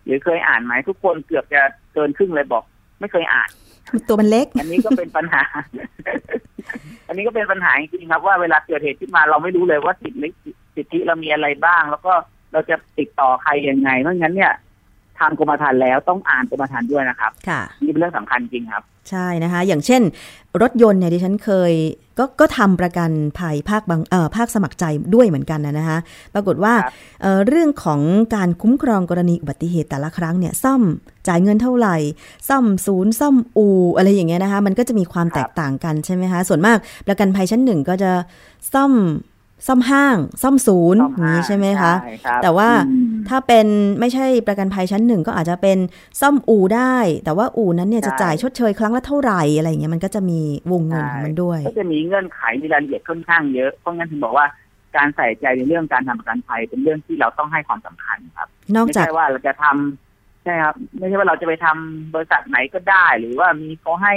[0.05, 1.63] หรือเคยอ่านไหมทุกคนเกือบจะ
[1.95, 2.65] เกินครึ่งเลยบอก
[3.01, 3.51] ไม่เคยอ่าน
[4.09, 5.43] ตัวมันเล็ก อันนี้ก็เป็นปัญหา
[7.07, 10.29] อันนี้ก็เป็นปัญหาจริงๆครับว่าเวลาเกิดเหตุขึ้นมาเราไม่รู้เลยว่าสิทธิ
[10.77, 12.13] สิทธิเรามีอะไรบ้าง แล้วก็
[12.53, 14.53] เราจะติดต่อใครยังไงเพราะงั้นเนี่ย
[15.21, 20.03] ทำกรมธรรม์แล้วต้องอ่านกรมธรรม์ด้วยนะครับค่ะนี่เป็นเรื่องสำคัญจริงครับ ใช่นะคะ อย่างเช่น
[20.63, 21.73] รถยนต์เนี่ยดิฉันเคย
[22.19, 25.99] ก็ก็ทำประกันภัยภาคบางเอ่อภาคสมัครใจด้วยเหมือนกันนะนะคะ
[26.35, 28.01] ปรากฏว่าครับเอ่อเรื่องของ
[28.35, 30.83] การคุ้มครองกรณีอุบัติเหตุแต่ละครั้งเนี่ยซ่อม
[31.29, 31.97] จ่ายเงินเท่าไหร่
[32.49, 38.13] ซ่อมศูนย์ซ่อมอูอะไรอย่างเงี้ยนะคะ มันก็จะมีความแตกต่างกันใช่ไหมคะส่วนมากประกันภัยชั้นหนึ่งก็จะ
[38.75, 38.93] ซ่อม
[39.67, 43.67] ซ่อมห้าง ซ่อมศูนย์ซ่อมอย่างนี้ห้างใช่ไหมคะใช่ครับแต่ว่าอืมถ้าเป็น
[44.01, 45.79] ไม่ใช่ประกันภัยชั้นหนึ่งก็อาจจะเป็น
[46.21, 50.41] ซ่อมอู่ได้ แต่ว่าอู่นั้นเนี่ยจะใช่จ่ายชดเชยครั้งละเท่าไหร่อะไรอย่างเงี้ยมันก็จะมี
[50.73, 54.47] วงเงินของมันด้วย ก็จะมีเงื่อนไขมีรายละเอียดค่อนข้างเยอะ เพราะงั้นถึงบอกว่า
[54.97, 64.15] การใส่ใจในเรื่องการทำประกันภัยเป็นเรื่องที่เราต้องให้ความสำคัญครับ นอกไม่จากใช่ว่าเราจะทำใช่ครับ ไม่ใช่ว่าเราจะไปทำบริษัทไหนก็ได้ หรือว่ามีเขาให้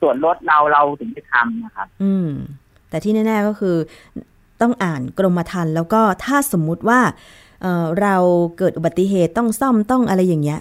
[0.00, 2.28] ส่วนลดเราเราถึงจะทำนะครับ อืม
[2.90, 3.76] แต่ที่แน่ ๆ ก็คือ
[4.62, 7.00] ต้องอ่านกรมธรรม์แล้วก็ถ้าสมมุติว่า
[7.62, 8.16] เอ่อเรา
[8.58, 10.60] เกิดอุบัติเหตุต้องซ่อมต้องอะไรอย่างเงี้ย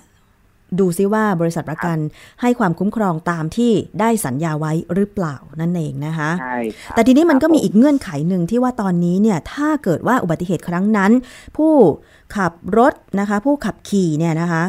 [0.79, 1.97] ดูซิว่าบริษัทประกัน
[2.41, 11.11] ให้ความคุ้มครองตามที่ได้สัญญาไว้หรือเปล่านั่นเองนะคะใช่ครับแต่ทีนี้มันก็มีครับผอีกเงื่อนไขหนึ่งที่ว่าตอนนี้เนี่ยถ้าเกิดว่าอุบัติเหตุครั้งนั้น
[11.57, 11.73] ผู้
[12.35, 14.63] ขับรถนะคะ ผู้ขับขี่เนี่ยนะคะ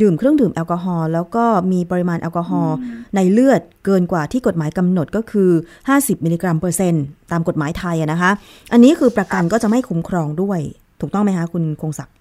[0.00, 5.50] ดื่มเครื่องดื่มแอลกอฮอล์แล้วก็มีปริมาณแอลกอฮอล์อืมในเลือดเกินกว่าที่กฎหมายกำหนดก็คือ
[5.88, 8.30] 50 มิลลิกรัมเปอร์เซ็นต์ตามกฎหมายไทยอะนะคะ
[8.72, 10.60] อันนี้คือประกันก็จะไม่คุ้มครองด้วย
[11.00, 12.14] ถูกต้องไหมคะคุณคงศักดิ์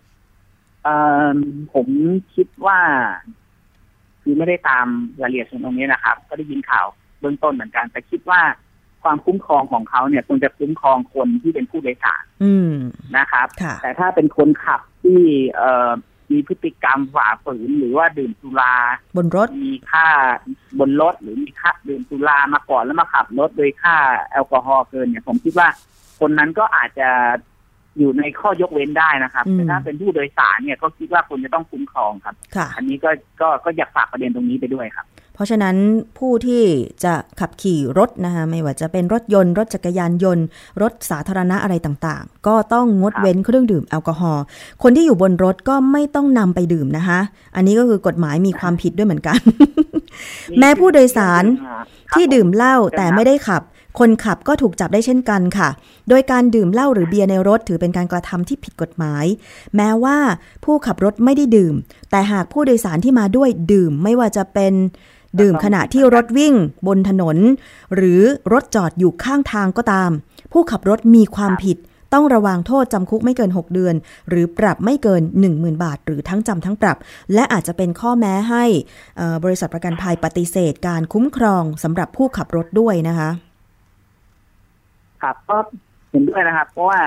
[0.83, 0.95] เอ่
[1.35, 1.37] อ
[1.73, 1.87] ผม
[2.35, 2.79] คิดว่า
[4.21, 4.87] คือไม่ได้ตาม
[5.21, 6.85] รายละเอียดตรงนี้นะครับ ก็ได้ยินข่าว
[7.19, 8.41] เบื้องต้นเหมือนกัน แต่คิดว่า
[9.03, 12.73] ความคุ้มครองของเขาเนี่ยควรจะคุ้มครองคนที่เป็นผู้โดยสารอืม
[13.17, 15.21] นะครับค่ะแต่ถ้าเป็นคนขับที่
[15.55, 15.91] เอ่อ
[16.31, 18.73] มีพฤติกรรมฝ่าฝืนหรือว่าดื่มสุรา
[19.17, 20.07] บนรถมีค่า
[20.79, 23.95] บนรถหรือมีค่าดื่มสุรามาก่อนแล้วมาขับรถโดยค่า
[24.31, 25.67] แอลกอฮอล์เกินเนี่ยผมคิดว่า
[26.19, 27.09] คนนั้นก็อาจจะ
[27.97, 33.09] อยู่ในข้อยกเว้นได้นะครับอืมแต่ถ้าเป็นผู้โดยสารเนี่ยก็คิดว่าคุณจะต้องคุ้มครองครับค่ะอันนี้ก็
[33.41, 35.75] ก็ก็อยากฝากประเด็นตรงนี้ไปด้วยครับเพ ราะฉะนั้น
[36.17, 36.63] ผู้ที่
[37.03, 40.45] จะขับขี่รถนะคะไม่ว่าจะเป็นรถยนต์ รถจักรยานยนต์
[40.81, 44.43] รถสาธารณะอะไรต่างๆ ก็ต้องงดครับเว้นเครื่องดื่มแอลกอฮอล์
[44.83, 47.19] คนที่อยู่บนรถก็ไม่ต้องนำไปดื่มนะคะ
[47.55, 49.39] อันนี้ก็คือกฎหมายมีความผิดด้วยเหมือนกัน
[50.59, 53.63] แม้ผู้โดยสารครับที่ดื่มเหล้าครับแต่ไม่ได้ขับ
[53.99, 55.69] คนขับก็ถูกจับได้เช่นกันค่ะ
[56.09, 59.25] โดยการดื่มเหล้าหรือเบียร์ในรถถือเป็นการกระทำที่ผิดกฎหมาย
[59.75, 60.17] แม้ว่า
[60.65, 61.75] ผู้ขับรถไม่ได้ดื่ม
[62.11, 64.73] แต่หากผู้โดยสารที่มาด้วยดื่มไม่ว่าจะเป็น
[65.39, 66.53] ดื่มขณะที่รถวิ่ง
[66.87, 67.37] บนถนน
[67.95, 68.21] หรือ
[68.53, 70.11] รถจอดอยู่ข้างทางก็ตาม
[70.51, 71.77] ผู้ขับรถมีความผิด
[72.13, 73.95] ต้องระวังโทษจำคุกไม่เกิน 6 เดือน
[74.29, 75.21] หรือปรับไม่เกิน
[75.53, 76.97] 10,000 บาท หรือทั้งจำทั้งปรับ
[77.33, 78.65] และอาจจะเป็นข้อแม้ให้
[79.17, 83.29] เอ่อบริษัทประกันภัยปฏิเสธการคุ้มครองสำหรับผู้ขับรถด้วยนะคะ
[85.21, 85.57] ครับก็
[86.11, 86.99] เห็นด้วยนะครับ เพราะว่า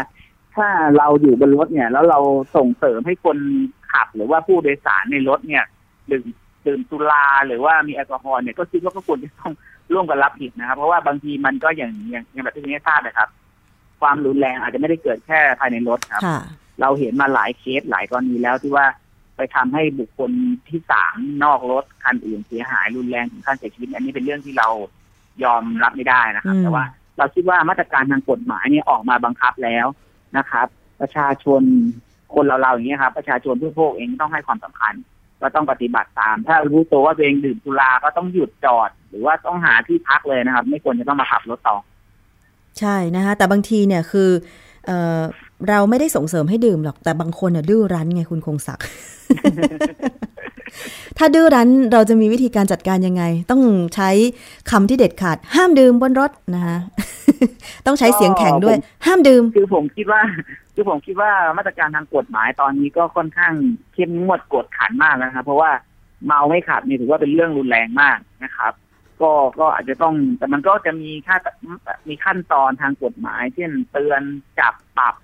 [0.56, 2.18] ถ้าเราอยู่บนรถเนี่ย แล้วเรา
[2.56, 3.38] ส่งเสริมให้คน
[3.92, 5.64] ขับหรือว่าผู้โดยสารในรถเนี่ย
[6.10, 6.26] ดื่ม
[6.66, 9.52] ดื่มสุราหรือว่ามีแอลกอฮอล์เนี่ยก็คิดว่าก็ควรจะต้อง
[9.92, 13.28] ร่วมกันรับผิดนะครับ เพราะว่าบางทีมันก็อย่างอย่างอย่างแบบที่นี้ทราบนะครับ
[14.00, 16.40] ความรุนแรงอาจจะไม่ได้เกิดแค่ภายในรถครับค่ะ
[16.80, 18.86] เราเห็นมาหลายเคสหลายกรณีแล้วที่ว่า
[19.36, 20.30] ไปทำให้บุคคล
[20.68, 24.68] ที่สามนอกรถคันอื่นเสียหายรุนแรงถึงขั้นเสียชีวิตอันนี้เป็นเรื่องที่เรา
[25.44, 26.84] ยอมรับไม่ได้นะครับอืมแต่ว่า
[27.18, 29.86] เราคิดว่ามาตรการทางกฎหมายเนี่ยออกมาบังคับแล้ว
[30.36, 30.66] นะครับ
[31.00, 31.62] ประชาชน
[32.34, 34.94] คนเราเราอย่างนี้ยครับ ประชาชนผู้พวกเองต้องให้ความสำคัญ
[35.42, 41.76] ก็ต้องปฏิบัติตาม ถ้ารู้ตัวว่าตัวเองดื่มสุราก็ต้องหยุดจอด หรือว่าต้องหาที่พักเลยนะครับ ไม่ควรจะต้องมาขับรถต่อ
[42.78, 44.30] ใช่นะคะแต่บางทีเนี่ยคือ
[44.86, 45.20] เออ
[45.68, 48.86] เราไม่ได้ส่งเสริมให้ดื่มหรอกแต่บางคนน่ะดื้อรั้นไงคุณคงศักดิ์
[51.18, 53.62] ถ้าดื้อรั้นเราจะมีวิธีการจัดการยังไง ต้อง
[53.94, 54.10] ใช้
[54.70, 56.76] คำที่เด็ดขาด ห้ามดื่มบนรถนะคะ
[57.86, 58.76] ต้องใช้เสียงแข็งด้วย
[59.06, 60.20] ห้ามดื่ม คือผมคิดว่า
[60.74, 63.54] คือผมคิดว่ามาตรการทางกฎหมายตอนนี้ก็ค่อนข้าง
[63.94, 65.70] เข้มงวดกวดขันมากแล้วนะครับ เพราะว่า
[66.26, 68.72] เมาไม่ขับนี่ถือว่าเป็นเรื่องรุนแรงมากนะครับ
[69.22, 71.36] ก็ก็อาจจะต้องแต่มันก็จะมีค่า
[72.08, 74.22] มีขั้นตอนทางกฎหมาย เช่นเตือน
[74.60, 75.14] จับปรับ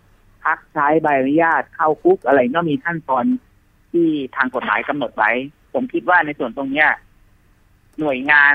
[0.44, 3.24] พักใช้ใบอนุญาตเข้าคุกอะไรก็มีขั้นตอน
[3.92, 5.30] ที่ทางกฎหมายกำหนดไว้
[5.74, 6.88] ผมคิดว่าในส่วนตรงเนี้ย
[8.00, 8.54] หน่วยงาน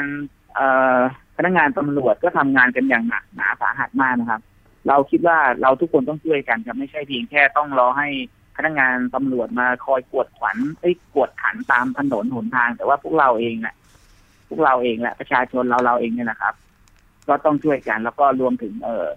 [0.55, 0.97] เอ่อ
[1.37, 4.41] พนักงานตำรวจก็ทำงานกันอย่างหนักหนาสาหัสมากนะครับ
[4.87, 8.07] เราคิดว่าเราทุกคนต้องช่วยกันครับไม่ใช่เพียงแค่ต้องรอให้
[8.55, 13.75] พนักงานตำรวจมาคอยกวดขวัญเอ้ยกวดขันตามถนนหนทาง แต่ว่าพวกเราเองแหละ
[14.49, 16.53] พวกเราเองแหละประชาชนเราเราเองเนี่ยนะครับ
[17.27, 19.07] ก็ต้องช่วยกันแล้วก็รวมถึง เออ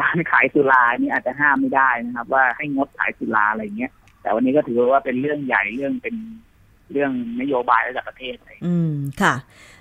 [0.00, 6.16] ร้านขายสุรานี่อาจจะห้ามไม่ได้นะครับ ว่าให้งดขายสุราอะไรเงี้ยแต่วันนี้ก็ถือว่าเป็นเรื่องใหญ่เรื่องเป็น
[6.92, 9.34] เรื่องนโยบายระดับประเทศเลยอืมค่ะ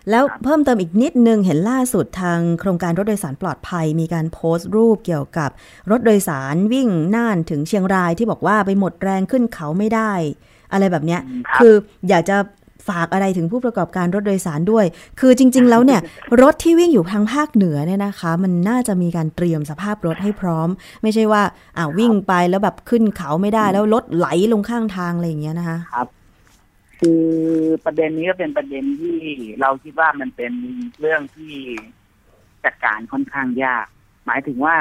[0.09, 5.49] แล้วครับเพิ่มเติมอีกนิดนึง เห็นล่าสุดทางโครงการรถโดยสารปลอดภัย มีการโพสต์รูปเกี่ยวกับ
[5.91, 10.11] รถโดยสารวิ่งน่านถึงเชียงรายที่บอกว่าไปหมดแรงขึ้นเขาไม่ได้
[10.71, 11.73] อะไรแบบเนี้ยครับคือ
[12.09, 12.37] อยากจะ
[12.87, 14.85] ฝากอะไรถึงผู้ประกอบการรถโดยสารด้วย
[15.19, 16.01] คือจริง ๆ แล้วเนี่ย
[16.41, 20.69] รถที่วิ่งอยู่ทางภาคเหนือเนี่ยนะคะ มันน่าจะมีการเตรียมสภาพรถให้พร้อม
[21.01, 21.41] ไม่ใช่ว่า
[21.77, 25.99] อ่าวิ่งไปแล้วแบบขึ้นเขาไม่ได้แล้วรถไหลลงข้างทางอะไรอย่างเงี้ยนะคะคื
[27.11, 27.17] อ
[27.85, 29.17] ประเด็นนี้ก็เป็นประเด็นที่
[29.61, 30.53] เราคิดว่ามันเป็น
[30.99, 31.53] เรื่องที่
[32.65, 33.85] จัดการค่อนข้างยาก
[34.25, 34.75] หมายถึงว่า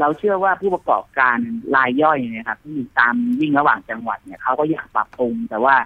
[0.00, 1.38] เราเชื่อว่าผู้ประกอบการ
[1.76, 5.76] รายย่อยเนี่ยครับ ที่ตามวิ่งระหว่างจังหวัดเนี่ยเขาก็อยากปรับปรุง แต่ว่า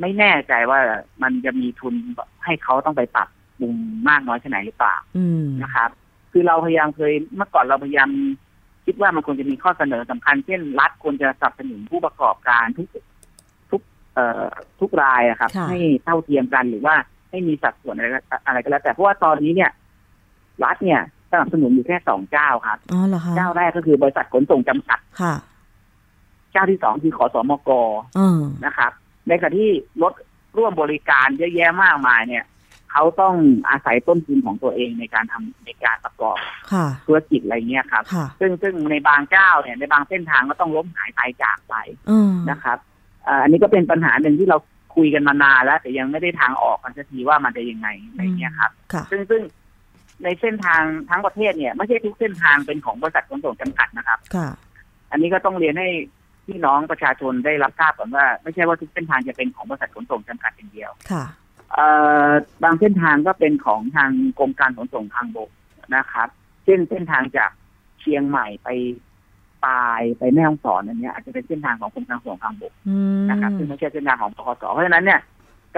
[0.00, 0.78] ไม่แน่ใจว่า
[1.22, 1.94] มันจะมีทุน
[2.44, 3.28] ให้เขาต้องไปปรับ
[3.60, 3.74] ปรุง
[4.08, 5.90] มากน้อยแค่ไหนหรือเปล่าอืมนะครับ
[6.32, 8.10] คือเราพยายามเคยเมื่อก่อนเราพยายาม
[8.86, 12.88] คิดว่ามันควรจะมีข้อเสนอสำคัญเช่นรัฐควรจะสนับสนุนผู้ประกอบการทุก
[14.16, 14.44] ทุกเอ่อ
[14.80, 16.94] ทุกรายอะครับค่ะให้เท่าเทียมกันหรือว่า
[17.30, 19.70] ให้มีสัดส่วนอะไรก็อะไรก็แล้ว แต่เพราะว่าตอนนี้เนี่ย
[20.64, 25.34] รัฐเนี่ยสนับสนุนอยู่แค่สองเจ้าครับอ๋อเหรอคะเจ้าแรกก็คือบริษัทขนส่งจำกัดค่ะ
[26.52, 27.70] เจ้าที่สองคือขอสมก
[28.18, 28.92] อืมนะครับ
[29.28, 29.70] ในขณะที่
[30.02, 30.12] รถ
[30.58, 32.44] ร่วมบริการเยอะแยะมากมายเนี่ย
[32.92, 33.34] เขาต้อง
[33.70, 36.38] อาศัยต้นทุนของตัวเองในการทำในการประกอบ
[36.72, 41.74] ค่ะธุรกิจอะไรเงี้ยครับค่ะซึ่งซึ่งในบางเจ้าเนี่ยในบางเส้นทางก็ต้องล้มหายตายจากไป
[42.10, 44.58] อืมนะครับเอ่ออันนี้ก็เป็นปัญหาหนึ่งที่เรา
[44.96, 49.42] คุยกันมานานแล้ว แต่ยังไม่ได้ทางออกกันสักทีว่ามันจะยังไงอะไรเงี้ยครับค่ะซึ่งซึ่ง
[50.24, 54.48] ในเส้นทางทั้งประเทศเนี่ยไม่ใช่ทุกเส้นทางเป็นของบริษัทขนส่งจำกัดนะครับค่ะ
[55.10, 55.88] อันนี้ก็ต้องเรียนให้
[56.46, 61.24] พี่น้องประชาชนได้รับทราบก่อนว่า ไม่ใช่ว่าทุกเส้นทางจะเป็นของบริษัทขนส่งจำกัดอย่างเดียวค่ะ
[61.74, 61.86] เอ่
[62.28, 62.30] อ
[62.62, 65.50] บางเส้นทางก็เป็นของทางกรมการขนส่งทางบก
[65.96, 66.28] นะครับ
[66.64, 67.50] เช่นเส้นทางจาก
[68.00, 68.68] เชียงใหม่ไป
[69.64, 75.20] ปายไปแม่ฮ่องสอนอันเนี้ยอาจจะเป็นเส้นทางของกรมการขนส่งทางบกอืมนะครับซึ่งไม่ใช่เส้นทางของบขสเพราะฉะนั้นเนี่ย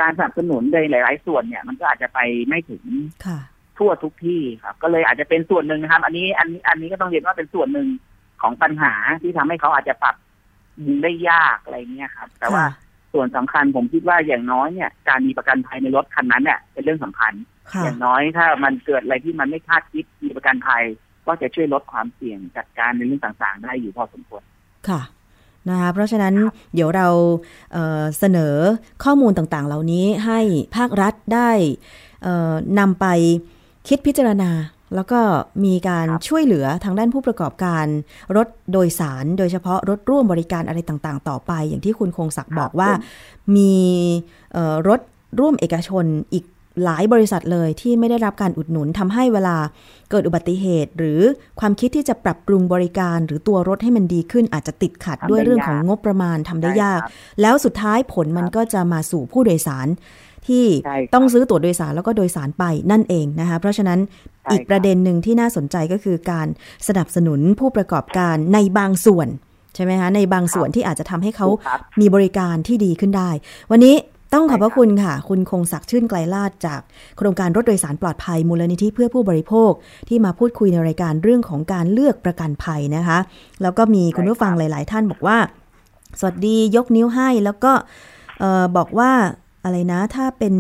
[0.00, 2.18] การสนับสนุนในหลาย ๆ ส่วนเนี่ย มันก็อาจจะไป
[2.48, 2.84] ไม่ถึง
[3.26, 3.38] ค่ะ
[3.78, 7.88] ทั่วทุกที่ครับ ก็เลยอาจจะเป็นส่วนหนึ่งนะครับ อันนี้อันนี้อันนี้ก็ต้องเรียนว่าเป็นส่วนหนึ่ง
[8.42, 8.92] ของปัญหา
[9.22, 10.14] ที่ทำให้เขาอาจจะปรับ
[11.02, 12.70] ได้ยากอะไรเงี้ยครับ แต่ว่าค่ะ
[13.12, 17.32] ส่วนสำคัญผมคิดว่าอย่างน้อยเนี่ย การมีประกันภัยในรถคันนั้นเนี่ยเป็นเรื่องสำคัญ
[17.72, 20.84] ค่ะอย่างน้อยถ้ามันเกิดอะไรที่มันไม่คาดคิดมีประกันภัย
[21.26, 24.42] ก็จะช่วยลดความเสี่ยงจัดการในเรื่องต่างๆ ได้อยู่พอสมควร
[24.88, 25.02] ค่ะ
[25.68, 26.35] นะคะเพราะฉะนั้น
[26.74, 27.08] เดี๋ยวเรา
[27.72, 28.54] เอ่อเสนอ
[29.04, 30.40] ข้อมูลต่างๆ เหล่านี้ให้
[30.76, 31.50] ภาครัฐได้
[32.22, 33.06] เอ่อนำไป
[33.88, 34.50] คิดพิจารณา
[34.96, 35.20] แล้วก็
[35.64, 37.87] มีการครับช่วยเหลือทางด้านผู้ประกอบการ
[38.37, 42.90] รถโดยสาร โดยเฉพาะรถร่วมบริการอะไรต่างๆ ต่อไป อย่างที่คุณคงศักดิ์บอกว่า
[43.56, 43.74] มี
[44.52, 45.00] เอ่อรถ
[45.40, 46.44] ร่วมเอกชนอีก
[46.85, 49.56] หลายบริษัทเลยที่ไม่ได้รับการอุดหนุนทำให้เวลา
[50.11, 51.20] เกิดอุบัติเหตุ หรือ
[51.61, 59.88] ความคิดที่จะปรับปรุงบริการ หรือตัวรถให้มันดีขึ้นอาจจะติดขัดทำได้ด้วยเรื่องยากของงบประมาณทำได้ยากใช่ครับแล้วสุดท้ายผลมันก็จะมาสู่ผู้โดยสาร
[60.46, 63.98] ที่ใช่ครับต้องซื้อตั๋วโดยสารแล้วก็โดยสารไปนั่นเองนะคะเพราะฉะนั้น
[64.42, 66.46] ใช่อีกประเด็นหนึ่งที่น่าสนใจก็คือการ
[66.88, 69.28] สนับสนุนผู้ประกอบการในบางส่วน
[69.74, 73.30] ใช่ไหมคะในบางส่วนที่อาจจะทำให้เขาถูกครับมีบริการที่ดีขึ้นได้
[73.70, 73.94] วันนี้
[74.34, 76.80] ต้องขอบพระใช่ครับคุณค่ะ คุณคงศักดิ์ชื่นไกลลาดจาก
[77.18, 79.72] โครงการรถโดยสารปลอดภัยมูลนิธิเพื่อผู้บริโภค
[80.08, 83.18] ที่มาพูดคุยในรายการเรื่องของการเลือกประกันภัยนะคะ
[83.62, 85.36] แล้วก็มีคุณผู้ฟังหลาย ๆ ท่านบอกว่า
[86.18, 87.72] สวัสดียกนิ้วให้แล้วก็
[88.40, 89.10] เอ่อบอกว่า
[89.64, 90.54] อะไรนะถ้าเป็น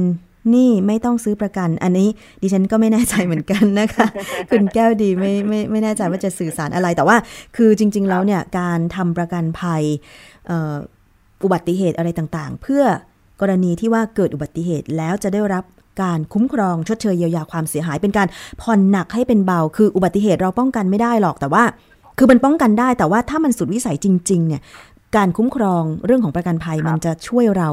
[0.50, 2.08] หนี่ไม่ต้องซื้อประกัน อันนี้
[2.42, 4.06] ดิฉันก็ไม่แน่ใจเหมือนกันนะคะ
[4.50, 7.16] คุณแก้วดีไม่ไม่ไม่แน่ใจว่าจะสื่อสารอะไรแต่ว่า
[7.56, 9.82] คือจริง ๆ แล้วเนี่ยการทำประกันภัย
[10.46, 10.74] เอ่อ
[11.44, 12.84] อุบัติเหตุอะไรต่างๆ เพื่อ
[13.42, 15.64] กรณีที่ว่าเกิดอุบัติเหตุแล้วจะได้รับ
[16.02, 18.28] การคุ้มครองชดเชยเยียวยาความเสียหายเป็นการ
[18.62, 21.64] ผ่อนหนักให้เป็นเบา คืออุบัติเหตุเราป้องกันไม่ได้หรอกแต่ว่า
[22.18, 24.62] คือมันป้องกันได้แต่ว่าถ้ามันสุดวิสัยจริง ๆ เนี่ย
[25.16, 27.68] การคุ้มครองเรื่องของประกันภัยครับมันจะช่วยเรา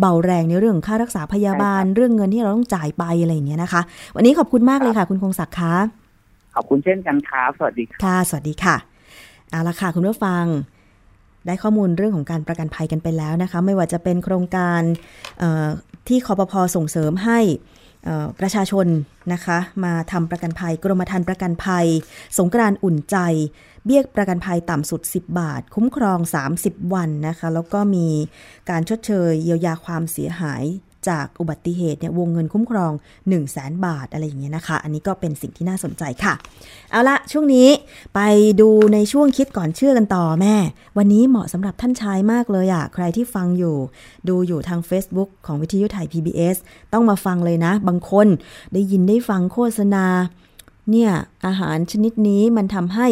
[0.00, 3.82] เบาแรงในเรื่องของค่ารักษาพยาบาลใช่ครับเรื่องเงินที่เราต้องจ่ายไปอะไรอย่างเงี้ยนะคะ
[4.16, 5.74] วันนี้ขอบคุณมากเลยค่ะ คุณคงศักดิ์คะ
[6.54, 8.76] ขอบคุณเช่นกันครับสวัสดีครับค่ะ สวัสดีค่ะ
[9.50, 10.44] เอาละค่ะคุณผู้ฟัง
[11.46, 14.82] ได้ข้อมูลเรื่องของการประกันภัยกันไปแล้วนะคะ ไม่ว่าจะเป็นโครงการ
[16.08, 17.40] ที่คอปพอส่งเสริมให้
[18.40, 18.86] ประชาชน
[19.32, 21.86] นะคะ มาทำประกันภัย กรมธรรม์ประกันภัย
[22.38, 23.16] สงกรานอุ่นใจ
[23.84, 26.18] เบี้ยประกันภัยต่ำสุด 10 บาท คุ้มครอง
[26.56, 28.08] 30 วันนะคะ แล้วก็มี
[28.70, 30.62] การชดเชยเยียวยาความเสียหาย
[31.08, 36.34] จากอุบัติเหตุเนี่ยวงเงินคุ้มครอง 1 0 0 0 0แบาทอะไรอย่างเงี้ยนะคะ อันนี้ก็เป็นสิ่งที่น่าสนใจค่ะ
[36.90, 37.68] เอาละช่วงนี้
[38.14, 38.20] ไป
[38.60, 40.56] ดูในช่วงคิดก่อนเชื่อกันต่อแม่
[40.98, 43.76] วันนี้เหมาะสำหรับท่านชายมากเลยอะใครที่ฟังอยู่
[44.28, 46.56] ดูอยู่ทาง Facebook ของวิทยุไทย PBS
[46.92, 48.26] ต้องมาฟังเลยนะ บางคน
[48.72, 50.04] ได้ยินได้ฟังโฆษณา
[50.90, 51.12] เนี่ย
[51.46, 53.08] อาหารชนิดนี้มันทำให้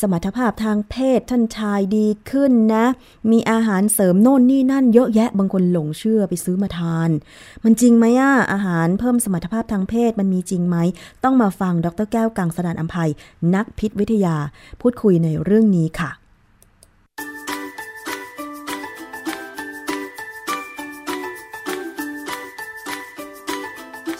[0.00, 2.84] สมรรถภาพทางเพศท่านชายดีขึ้นนะ
[3.30, 7.10] มีอาหารเสริมโน่นนี่นั่นเยอะแยะบางคนหลงเชื่อไปซื้อมาทาน
[7.64, 10.76] มันจริงไหมอะอาหารเพิ่มสมรรถภาพทางเพศมันมีจริงไหม
[11.24, 13.10] ต้องมาฟังดรแก้วกังสดานอัมภัย
[13.54, 14.36] นักพิษวิทยา
[14.80, 16.10] พูดคุยในเรื่องนี้ค่ะ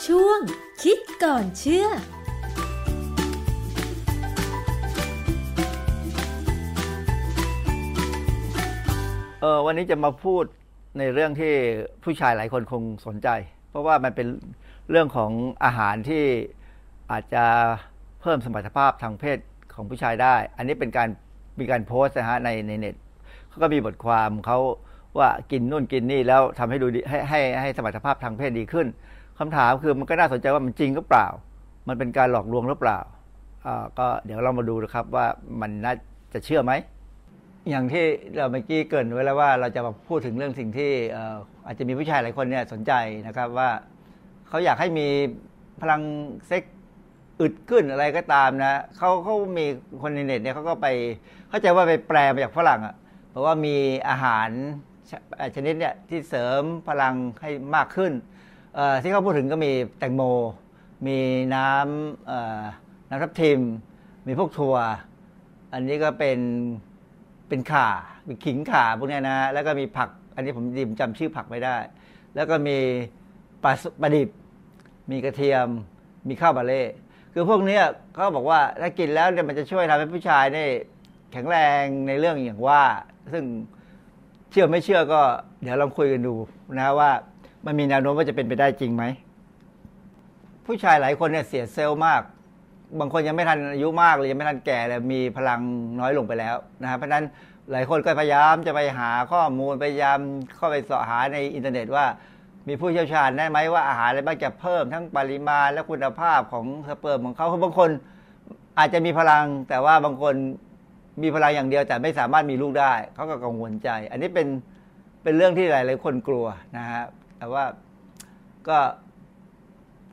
[0.07, 0.41] ช่วง
[0.83, 1.89] คิดก่อนเชื่อ
[9.45, 10.45] เออวันนี้จะมาพูด
[10.99, 11.55] ในเรื่องที่
[12.05, 13.29] ผู้ชายหลายคนคงสนใจ
[13.71, 14.27] เพราะว่ามันเป็น
[14.91, 15.31] เรื่องของ
[15.65, 16.25] อาหารที่
[17.11, 17.45] อาจจะ
[18.21, 19.39] เพิ่มสมรรถภาพทางเพศ
[19.75, 21.09] ของผู้ชายได้ อันนี้เป็นการ
[21.59, 22.95] มีการโพสต์นะฮะในในเน็ต
[23.49, 24.59] เขาก็มีบทความเขา
[25.19, 28.87] ว่ากินนู่นกินนี่แล้วทำให้ดูให้ให้ให้สมรรถภาพทางเพศดีขึ้น
[29.39, 31.27] คำถามคือมันก็น่าสนใจว่ามันจริงหรือเปล่า
[31.89, 32.99] มันเป็นการหลอกลวงหรือเปล่า
[33.67, 35.27] อ่าก็เดี๋ยวเรามาดูนะครับว่า
[35.61, 35.95] มันน่า
[36.33, 36.73] จะเชื่อไหม
[37.71, 38.05] อย่างที่
[38.37, 40.91] เราเมื่อกี้เกินไว้แล้วว่าเราจะมาพูดถึงเรื่องสิ่งที่
[41.67, 42.93] อาจจะมีผู้ชายหลายคนเนี่ยสนใจ
[43.27, 43.71] นะครับว่า
[44.49, 45.09] เขาอยากให้มี
[45.81, 46.03] พลัง
[46.47, 46.63] เซ็ก
[47.41, 49.67] อึดขึ้นอะไรก็ตามนะเขาเขามี
[50.03, 50.87] คนในเน็ตเนี่ยเขาก็ไป
[51.49, 52.95] เข้าใจว่าไปแปลมาจากฝรั่งอะ่ะ
[53.31, 53.77] เพราะว่ามี
[54.09, 54.49] อาหาร
[55.11, 55.13] ช
[55.55, 58.13] ชนิดเนี่ยที่เสริมพลังให้มากขึ้น
[59.03, 60.23] ที่เขาพูดถึงก็มีแตงโม
[61.07, 61.19] มี
[61.55, 63.61] น้ำน้ำทับทิม
[64.27, 64.77] มีพวกถั่ว
[65.73, 66.39] อันนี้ก็เป็น
[67.53, 67.89] เป็นข่า
[68.29, 71.77] มีขิงข่าพวกเนี้ยนะ แล้วก็มีผัก อันนี้ผมดิมจำชื่อผักไม่ได้
[72.35, 72.77] แล้วก็มี
[73.65, 73.73] ปลา
[74.03, 74.29] ปลาดิบ
[75.11, 75.67] มีกระเทียม
[76.29, 76.83] มีข้าวบาเล่
[77.33, 77.81] คือพวกนี้
[78.15, 80.69] เขาบอกว่าถ้ากินแล้วเนี่ยมันจะช่วยทำให้ผู้ชายนี่
[81.33, 82.83] แข็งแรงในเรื่องอย่างว่า
[83.33, 83.45] ซึ่ง
[84.51, 85.21] เชื่อไม่เชื่อก็
[85.63, 86.35] เดี๋ยวลองคุยกันดู
[86.79, 87.11] นะว่า
[87.67, 89.05] มันมีแนวโน้มว่าจะเป็นไปได้จริงไหม
[90.67, 92.23] ผู้ชายหลายคนเนี่ยเสีย self มาก
[93.01, 95.61] บางคนยังไม่ทันอายุมากเลยยังไม่ทันแก่เลยมีพลัง
[96.01, 97.25] น้อยลงไปแล้วนะครับเพราะฉะนั้น
[97.71, 100.19] หลายคนก็พยายามจะไปหาข้อมูลพยายาม
[100.55, 102.05] เข้าไปเสาะหาในอินเทอร์เน็ตว่า
[102.69, 107.91] มีผู้เชี่ยวชาญได้ไหมว่าอาหารอะไรบ้างจะเพิ่มทั้งปริมาณและคุณภาพของสเปิร์มของเขาบางคน
[108.79, 110.35] อาจจะมีพลัง แต่ว่าบางคน
[111.23, 114.49] มีพลังอย่างเดียวแต่ไม่สามารถมีลูกได้เขาก็กังวลใจ อันนี้เป็น
[115.23, 117.05] เป็นเรื่องที่หลาย ๆ คนกลัวนะฮะ
[117.39, 117.65] แต่ว่า
[118.69, 118.79] ก็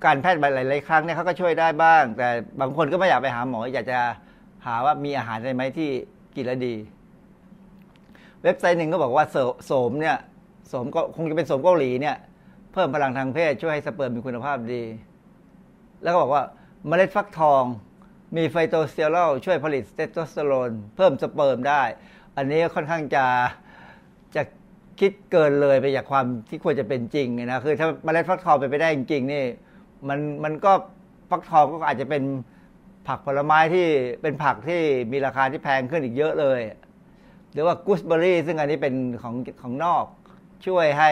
[0.05, 2.27] การแพทย์หลายๆครั้งเนี่ยเขาก็ช่วยได้บ้าง แต่
[2.59, 3.99] บางคนก็ไม่อยากไปหาหมอ อยากจะ
[4.65, 5.89] หาว่ามีอาหารอะไรไหมที่
[6.35, 6.75] กินแล้วดี
[8.43, 9.25] เว็บไซต์หนึ่งก็บอกว่า
[9.65, 10.17] โสมเนี่ย
[10.67, 12.15] โสมก็คงจะเป็นโสมเกาหลีเนี่ย
[12.73, 14.83] เพิ่มพลังทางเพศช่วยให้สเปิร์มมีคุณภาพดี
[16.03, 16.43] แล้วก็บอกว่า
[16.87, 17.63] เมล็ดฟักทอง
[18.37, 21.81] มี phytosterol ช่วยผลิตเตสโทสเตอโรนเพิ่มสเปิร์มได้
[22.37, 23.25] อันนี้ค่อนข้างจะ
[24.35, 24.43] จะ
[24.99, 29.43] คิดเกินเลยไปจากความที่ควรจะเป็นจริงนะคือถ้าเมล็ดฟักทองไปไปได้จริงๆนี่
[30.07, 30.71] มันมันก็
[31.29, 32.23] ฟักทองก็อาจจะเป็น
[33.07, 33.87] ผักผลไม้ที่
[34.21, 34.81] เป็นผักที่
[35.11, 36.61] มีราคาที่แพงขึ้นอีกเยอะเลย
[37.51, 40.05] หรือว่ากูสเบอรี่ซึ่งอันนี้เป็นของของนอก
[40.65, 41.11] ช่วยให้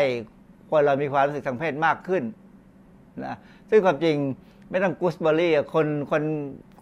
[0.70, 2.24] คนเรามีความรู้สึกทางเพศมากขึ้น
[3.26, 3.36] นะ
[3.70, 4.18] ซึ่งความจริง
[4.70, 6.24] ไม่ต้องกูสเบอรี่คนคน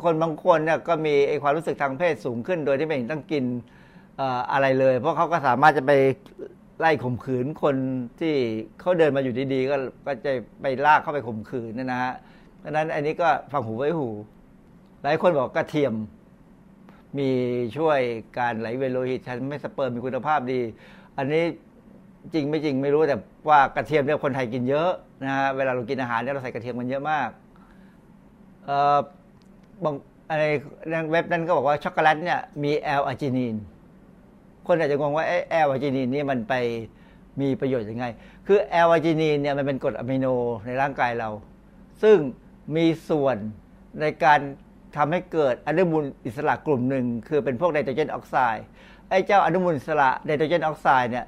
[0.04, 3.44] คนบางคนเนี่ยก็มีไอความรู้สึกทางเพศสูงขึ้น โดยที่ไม่ต้องกิน
[4.52, 5.92] อะไรเลย เพราะเขาก็สามารถจะไป
[6.80, 7.76] ไล่ข่มขืนคน
[8.20, 8.36] ที่
[8.80, 12.14] เขาเดินมาอยู่ดีๆ ก็ก็จะไปลากเข้าไปข่มขืนนะฮะ
[12.64, 14.10] ดังนั้นอันนี้ก็ฟังหูไว้หู
[15.04, 15.94] หลายคนบอกกระเทียม
[17.18, 17.30] มี
[17.78, 18.00] ช่วย
[18.38, 20.60] การไหลเวียนโลหิตทำให้สเปิร์มมีคุณภาพดี
[21.18, 21.44] อันนี้
[22.34, 23.16] จริงไม่จริงไม่รู้แต่
[23.50, 24.92] ว่ากระเทียมเนี่ยคนไทยกินเยอะ
[25.24, 27.30] นะฮะเวลาเรากินอาหารเนี่ยเราใส่กระเทียมกันเยอะมาก
[28.66, 28.98] เอ่อ
[29.84, 29.96] บาง
[30.30, 30.44] อะไร
[31.12, 33.56] เว็บนั้นก็บอกว่าช็อกโกแลตเนี่ยมี L-arginine
[34.68, 36.54] คนอาจจะงงว่า L-arginine นี่มันไป
[37.42, 38.06] มีประโยชน์ยังไง
[38.48, 40.26] คือ L-arginine เนี่ยมันเป็นกรดอะมิโน
[40.66, 41.30] ในร่างกายเรา
[42.04, 42.18] ซึ่ง
[42.76, 43.38] มีส่วน
[44.02, 44.40] ในการ
[44.98, 48.66] ทำให้เกิดอนุมูลอิสระกลุ่มหนึ่ง คือเป็นพวกไนโตรเจนออกไซด์
[49.10, 51.26] ไอ้เจ้าอนุมูลอิสระไนโตรเจนออกไซด์เนี่ย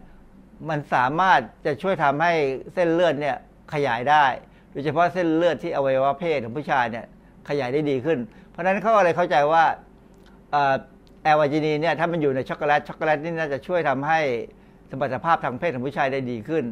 [0.69, 2.33] มันสามารถจะช่วยทำให้
[2.73, 3.35] เส้นเลือดเนี่ย
[3.73, 4.25] ขยายได้
[4.71, 7.05] โดยเฉพาะเส้นเลือดที่อวัยวะเพศของผู้ชายเนี่ย
[7.49, 8.19] ขยายได้ดีขึ้น
[8.49, 9.63] เพราะฉะนั้นเขาอะไรเข้าใจว่า
[11.27, 14.19] L-arginine เนี่ยถ้ามันอยู่ในช็อกโกแลตช็อกโกแลตนี่น่าจะช่วยทำให้
[14.89, 16.63] สมรรถภาพทางเพศของผู้ชายได้ดีขึ้น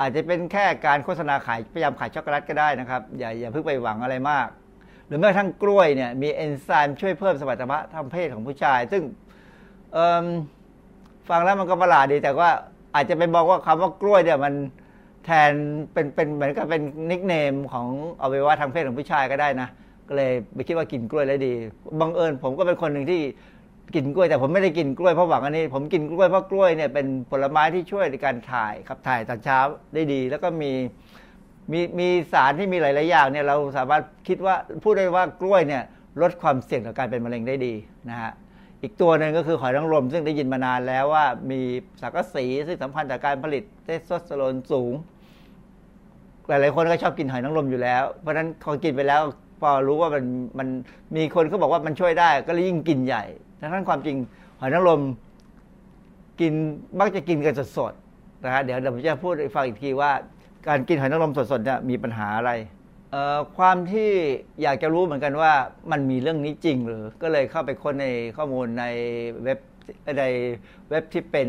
[0.00, 4.46] อาจจะเป็นแค่การโฆษณาขายพยายามขายช็อกโกแลตก็ได้นะครับอย่าอย่าเพิ่งไปหวังอะไรมาก
[5.06, 9.02] หรือแม้กระทั่งกล้วยเนี่ยมีเอนไซม์ช่วยเพิ่มสมรรถภาพทางเพศของผู้ชาย ซึ่ง
[11.28, 12.50] ฟังแล้วมันก็ประหลาดดี แต่ว่า
[12.94, 14.54] อาจจะไปบอกว่าคำว่ากล้วยเนี่ยมัน
[15.24, 15.52] แทน
[15.92, 17.88] เป็นเป็นเหมือนกับเป็นนิกเนมของ
[18.22, 19.68] อวัยวะทางเพศของผู้ชายก็ได้นะ
[20.10, 21.52] ก็เลยไปคิดว่ากินกล้วยแล้วดี
[22.00, 23.20] บังเอิญผมก็เป็นคนหนึ่งที่
[23.94, 29.58] กินกล้วยแต่ผมไม่ได้กินกล้วยเพราะหวังอันนี้ ผมกินกล้วยเพราะกล้วยเนี่ยเป็นผลไม้ที่ช่วยในการถ่ายขับถ่ายตอนเช้า
[29.94, 30.72] ได้ดี แล้วก็มี
[31.72, 35.82] มีมีสารที่มีหลาย ๆ อย่างเนี่ยเราสามารถคิดว่าพูดได้ว่ากล้วยเนี่ย
[36.22, 37.74] ลดความเสี่ยงต่อการเป็นมะเร็งได้ดี
[38.10, 38.32] นะฮะ
[38.82, 41.60] อีกตัวหนึ่งก็คือหอยนางรมซึ่งได้ยินมานานแล้วว่ามี
[42.00, 44.92] สังกะสีซึ่งสัมพันธ์จากการผลิตเทสโทสเตอโรนสูง
[46.48, 49.22] หลาย ๆ คนก็ชอบกินหอยนางรมอยู่แล้ว เพราะฉะนั้นพอกินไปแล้ว
[49.60, 50.24] พอรู้ว่ามัน
[50.58, 50.68] มัน
[51.16, 53.24] มีคนเขาบอกว่ามันช่วยได้ ก็เลยยิ่งกินใหญ่
[53.60, 54.16] ดังนั้นความจริง
[54.58, 55.02] หอยนางรม
[56.40, 56.52] กิน
[57.00, 60.10] มักจะกินกันสดๆนะฮะเดี๋ยวเดี๋ยวผมจะพูดให้ฟังอีกทีว่า
[60.68, 62.52] การกินหอยนางรมสดๆเนี่ยมีปัญหาอะไร
[63.56, 64.10] ความที่
[64.62, 65.52] อยากจะรู้เหมือนกันว่า
[65.90, 68.84] มันมีเรื่องนี้จริงหรือ ก็เลยเข้าไปค้นในข้อมูลใน
[69.44, 69.58] เว็บ
[70.18, 70.24] ใน
[70.90, 71.48] เว็บที่เป็น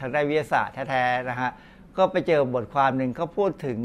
[0.00, 1.50] ทางด้านวิทยาศาสตร์แท้ๆนะฮะ
[1.96, 3.78] ก็ไปเจอบทความหนึ่งเขาพูดถึง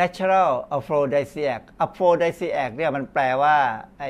[0.00, 3.56] natural aphrodisiac aphrodisiac เนี่ยมันแปลว่า
[4.00, 4.04] ไอ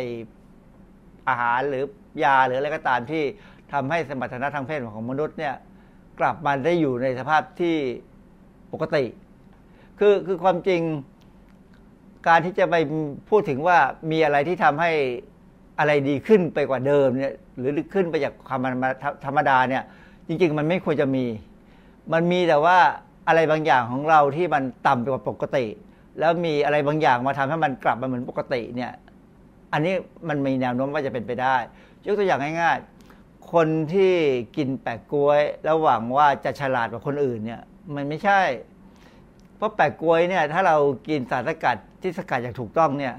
[1.28, 1.84] อาหารหรือ
[2.24, 3.24] ยาหรืออะไรก็ตามที่
[3.72, 5.54] ทำให้สมรรถนะทางเพศของมนุษย์เนี่ย
[6.20, 7.76] กลับมาได้อยู่ในสภาพที่
[8.72, 9.04] ปกติ
[9.98, 10.80] คือคือความจริง
[12.28, 12.76] การที่จะไป
[13.30, 13.78] พูดถึงว่า
[14.10, 14.90] มีอะไรที่ทำให้
[15.78, 18.60] อะไรดีขึ้นไปกว่าเดิมเนี่ยหรือขึ้นไปจากความ
[19.24, 19.82] ธรรมดาเนี่ย
[20.26, 21.24] จริง ๆ มันไม่ควรจะมี
[22.12, 22.78] มันมีแต่ว่า
[23.28, 25.66] อะไรบางอย่างของเราที่มันต่ำกว่าปกติ
[26.18, 28.92] แล้วมีอะไรบางอย่างมาทำให้มันกลับมาเหมือนปกติเนี่ย
[29.72, 29.94] อันนี้
[30.28, 31.56] มันมีแนวโน้มว่าจะเป็นไปได้
[32.06, 34.14] ยกตัวอย่างง่ายๆ คนที่
[34.56, 37.62] กินแปะกล้วยแล้วหวังว่าจะฉลาดกว่าคนอื่นเนี่ย
[37.94, 38.40] มันไม่ใช่
[39.56, 40.76] เพราะแปะกล้วยเนี่ยถ้าเรา
[41.08, 43.14] กินสารสกัดที่สกัดอย่างถูกต้องเนี่ย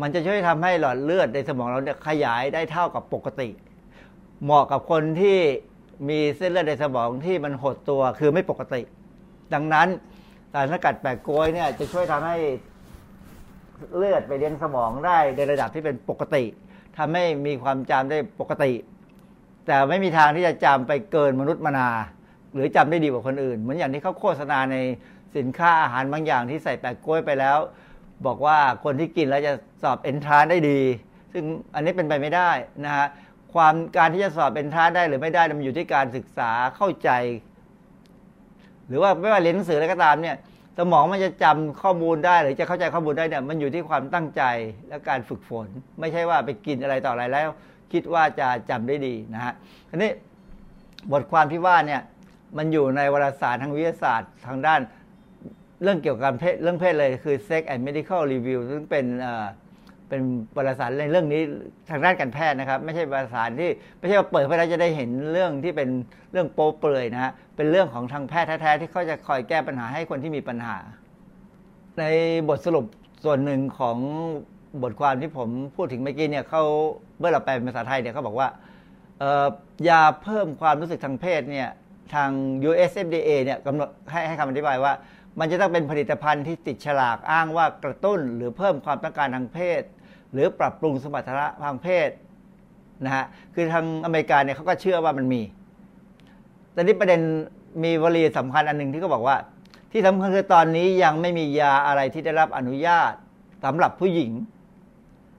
[0.00, 3.48] มันจะช่วยทำให้หลอดเลือดในสมองเราเนี่ยขยายได้เท่ากับปกติ
[4.42, 5.38] เหมาะกับคนที่
[6.08, 8.82] มีเส้นเลือดในสมองที่มันหดตัวคือไม่ปกติ
[9.54, 9.88] ดังนั้น
[10.52, 12.36] สารสกัดแปลกโกยเนี่ยจะช่วยทำให้
[13.96, 16.44] เลือดไปเลี้ยงสมองได้ในระดับที่เป็นปกติ
[16.98, 18.72] ทำให้มีความจำได้ปกติ
[19.66, 21.88] แต่ไม่มีทางที่จะจำไปเกินมนุษย์มนา
[22.54, 24.76] หรือจำได้ดีกว่าคนอื่น เหมือนอย่างที่เขาโฆษณาใน
[25.36, 27.58] สินค้าอาหารบางอย่างที่ใส่แปลกกล้วยไปแล้ว
[28.26, 30.80] บอกว่าคนที่กินแล้วจะสอบเอนทรานได้ดี
[31.32, 31.44] ซึ่ง
[31.74, 32.50] อันนี้เป็นไปไม่ได้
[32.84, 33.06] นะฮะ
[33.54, 37.10] ความการที่จะสอบเป็นท้านได้หรือไม่ได้มันอยู่ที่การศึกษาเข้าใจ
[38.88, 40.36] หรือว่าไม่ว่าเรียนหนังสืออะไรก็ตามเนี่ย
[40.78, 44.42] สมองมันจะจำข้อมูลได้หรือจะเข้าใจข้อมูลได้เนี่ยมันอยู่ที่ความตั้งใจ
[44.88, 45.66] และการฝึกฝน
[46.00, 47.48] ไม่ใช่ว่าไปกินอะไรต่ออะไรแล้ว
[47.92, 49.54] คิดว่าจะจำได้ดีนะฮะ
[49.90, 50.10] ทีนี้
[51.12, 52.00] บทความที่ว่าเนี่ย
[52.56, 54.80] มันอยู่ในวารสารทางวิทยาศาสตร์ทางด้าน
[55.82, 59.06] เรื่องเกี่ยวกับเพศเรื่องเพศเลยคือ Sex and Medical Review ซึ่งเป็น
[60.08, 60.20] เป็น
[60.56, 61.42] วารสารในเรื่องนี้
[61.90, 65.88] ทางด้านการแพทย์นะครับ ไม่ใช่วารสารที่ไม่ใช่ว่าเปิดไปแล้วจะได้เห็นเรื่องที่เป็น
[66.32, 70.76] เรื่องโป๊เปลือยนะฮะ เป็นเรื่องของทางแพทย์แท้ๆที่เขาจะคอยแก้ปัญหาให้คนที่มีปัญหา
[71.98, 72.04] ใน
[72.48, 72.86] บทสรุป
[73.24, 73.98] ส่วนหนึ่งของ
[74.82, 76.62] บทความที่ผมพูดถึงเมื่อกี้เนี่ยเขา
[77.18, 78.48] เมื่อเราแปลเป็นภาษาไทยเนี่ยเขาบอกว่า
[79.88, 81.68] ยาเพิ่มความรู้สึกทางเพศเนี่ย
[82.14, 82.30] ทาง
[82.68, 84.92] US FDA เนี่ยกำหนดให้ให้คำอธิบายว่า
[85.40, 89.82] มันจะต้องเป็นผลิตภัณฑ์ที่ติดฉลากอ้างว่ากระตุ้น หรือเพิ่มความต้องการทางเพศ
[90.32, 92.10] หรือปรับปรุงสมรรถนะทางเพศ
[93.04, 95.42] นะฮะคือทางอเมริกาเนี่ยเขาก็เชื่อว่ามันมี
[96.78, 97.20] แต่นี้ประเด็น
[97.84, 99.36] มีวลีสำคัญอันหนึ่งที่เขาบอกว่า
[99.92, 103.12] ที่สำคัญคือตอนนี้ยังไม่มียาอะไรที่ได้รับอนุญาต
[103.64, 104.30] สำหรับผู้หญิง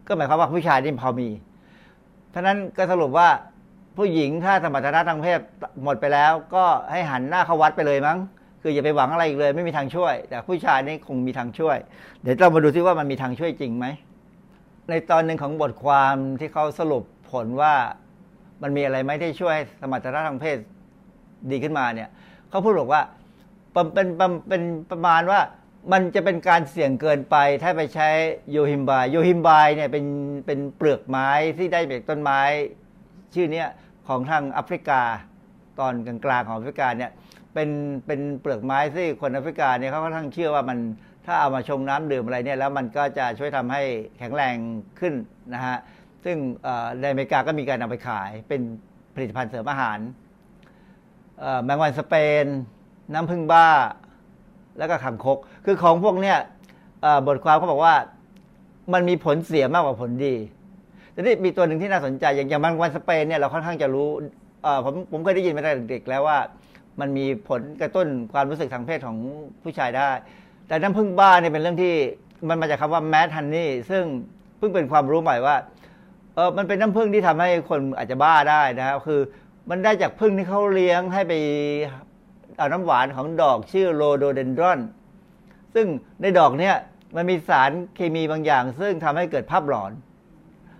[0.07, 1.29] ก็หมายความว่าผู้ชายนี่พอมี
[2.33, 3.29] ท่านั้นก็สรุปว่า
[3.97, 5.39] ผู้หญิงถ้าสมรรถนะทางเพศ
[5.83, 8.17] หมดไปแล้ว ก็ให้หันหน้าเข้าวัดไปเลยมั้ง
[8.61, 11.77] คืออย่าไปหวังอะไรอีกเลย ไม่มีทางช่วย แต่ผู้ชายนี่คงมีทางช่วย
[12.21, 13.85] เดี๋ยวเรามาดูซิว่ามันมีทางช่วยจริงไหม
[14.89, 17.73] ในตอนหนึ่งของบทความที่เขาสรุปผลว่า
[18.61, 20.57] มันมีอะไรไหมที่ช่วยสมรรถนะทางเพศ
[21.51, 22.09] ดีขึ้นมาเนี่ย
[22.49, 23.01] เขาพูดบอกว่า
[23.73, 24.07] เป็น
[24.49, 24.61] เป็น
[24.91, 25.39] ประมาณว่า
[25.91, 28.09] มันจะเป็นการเสี่ยงเกินไปถ้าไปใช้
[28.51, 30.05] โยฮิมบายโยฮิมบายเนี่ยเป็น
[30.45, 32.41] เป็นเปลือกไม้ที่ได้จากต้นไม้
[33.33, 33.63] ชื่อนี้
[34.07, 35.01] ของทางแอฟริกา
[35.79, 37.11] ตอนกลางๆของแอฟริกาเนี่ย
[37.53, 37.69] เป็น
[38.05, 40.79] เป็นเปลือกไม้ที่คนแอฟริกาเนี่ยเขาค่อนข้างเชื่อว่ามัน
[41.25, 43.81] ถ้าเอามาชงน้ำดื่มอะไรเนี่ยแล้วมันก็จะช่วยทำให้
[44.17, 44.55] แข็งแรง
[44.99, 45.13] ขึ้น
[45.53, 45.77] นะฮะ
[46.25, 46.37] ซึ่ง
[47.01, 48.61] ในอเมริกาก็มีการนาไปขายเป็น
[49.15, 49.99] ผลิตภัณฑ์เสริมอาหาร
[51.63, 52.13] แมงวันสเป
[52.43, 52.45] น
[53.13, 53.67] น้ำผึ้งบ้า
[54.77, 56.37] แล้วก็ขังคก คือของพวกเนี้ย
[57.27, 57.95] บทความเขาบอกว่า
[58.93, 60.35] มันมีผลเสียมากกว่าผลดี
[61.13, 64.09] ทีนี้มีตัวหนึ่งที่น่าสนใจ อย่างอย่างมันวันสเปนเนี่ยเราค่อนข้างจะรู้
[64.85, 66.37] ผมผมเคยได้ยินมาตั้งแต่เด็กแล้วว่า
[66.99, 69.17] มันมีผลกระตุ้นความรู้สึกทางเพศของ
[69.63, 70.09] ผู้ชายได้
[70.67, 71.93] แต่น้ำผึ้งบ้าเนี่ยเป็นเรื่องที่
[72.49, 74.03] มันมาจากคำว่าแมทฮันนี่ซึ่ง
[74.57, 75.55] เพิ่งเป็นความรู้ใหม่ว่า
[76.35, 79.19] เออมันเป็นน้ำผึ้งที่ทำให้คนอาจจะบ้าได้นะครับคือ
[79.69, 81.33] มันได้จากผึ้งที่เขาเลี้ยงให้ไป
[82.57, 84.79] เอาน้ำหวานของดอกชื่อโรโดเดนดรอน
[85.75, 85.85] ซึ่ง
[86.21, 86.75] ในดอกเนี่ย
[87.15, 89.91] มันมีสารเคมีบางอย่าง ซึ่งทำให้เกิดภาพหลอน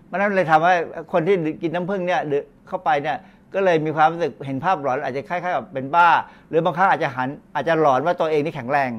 [0.10, 0.74] มันนั้นเลยทำให้
[1.14, 2.22] คนที่กินน้ำผึ้งเนี่ย
[2.68, 3.18] เข้าไปเนี่ย
[3.54, 6.10] ก็เลยมีความรู้สึกเห็นภาพหลอน อาจจะคล้ายๆกับเป็นบ้า
[6.50, 8.92] หรือบางครั้งอาจจะหันอาจจะหลอนว่าตัวเองนี่แข็งแรง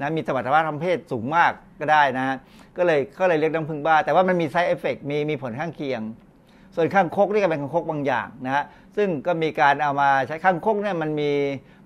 [0.00, 2.36] นะมีสมรรถภาพทางเพศสูงมากก็ได้นะ
[2.76, 6.00] ก็เลยก็เลยเรียกน้ำผึ้งบ้า แต่ว่ามันมีไซเอฟเฟกมีมีผลข้างเคียง
[6.74, 8.64] ส่วนข้างคกนี่ก็เป็นข้างคกบางอย่างนะฮะ
[8.96, 11.30] ซึ่งก็มีการเอามาใช้ข้างคกเนี่ยมันมี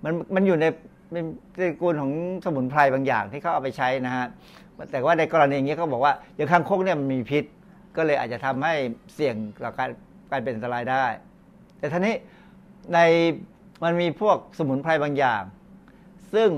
[0.05, 0.67] มันมันอยู่ใน
[1.13, 1.25] เป็น
[1.55, 2.13] ตระกูลของ
[2.45, 4.27] สมุนไพรบางอย่างที่เขาเอาไปใช้นะฮะ
[4.91, 7.45] แต่ว่าในกรณีอย่างนี้เขาบอกว่าอย่างข้างคกเนี่ยมันมีพิษ
[7.97, 8.75] ก็เลยอาจจะทำให้
[9.15, 9.91] เสี่ยงต่อการ
[10.31, 11.05] การเป็นอันตรายได้
[11.79, 12.15] แต่ท่านี้
[12.95, 12.99] ใน
[13.85, 15.43] มันมีพวกสมุนไพรบางอย่าง
[16.35, 16.49] ซึ่ง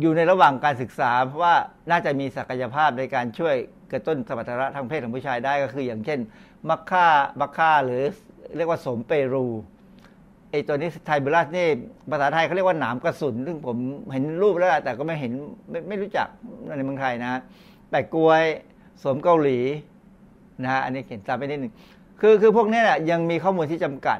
[0.00, 1.54] อยู่ในระหว่างการศึกษา เพราะว่า
[1.90, 3.54] น่าจะมีศักยภาพในการช่วย
[3.92, 6.18] กระตุ้นสมรรถนะทางเพศของผู้ชายได้ก็คือ อย่างเช่น
[6.68, 7.06] มัคค่า
[7.40, 8.02] มัคค่าหรือ
[8.56, 9.46] เรียกว่าสมเปรู
[10.50, 11.66] ไอตัวนี้ไทบูลัสนี่
[12.10, 13.76] ภาษาไทยเขาเรียกว่าหนามกระสุน ซึ่งผม
[14.12, 15.32] เห็นรูปแล้วแต่ก็ไม่เห็น
[15.70, 16.28] ไม่ไม่รู้จัก
[16.76, 17.40] ในเมืองไทยนะ
[17.90, 18.42] แต่กล้วย
[19.04, 19.58] สมเกาหลี
[20.62, 21.72] นะฮะอันนี้เขียนตามไปนิดหนึ่ง
[22.20, 24.18] คือคือพวกนี้แหละยังมีข้อมูลที่จำกัด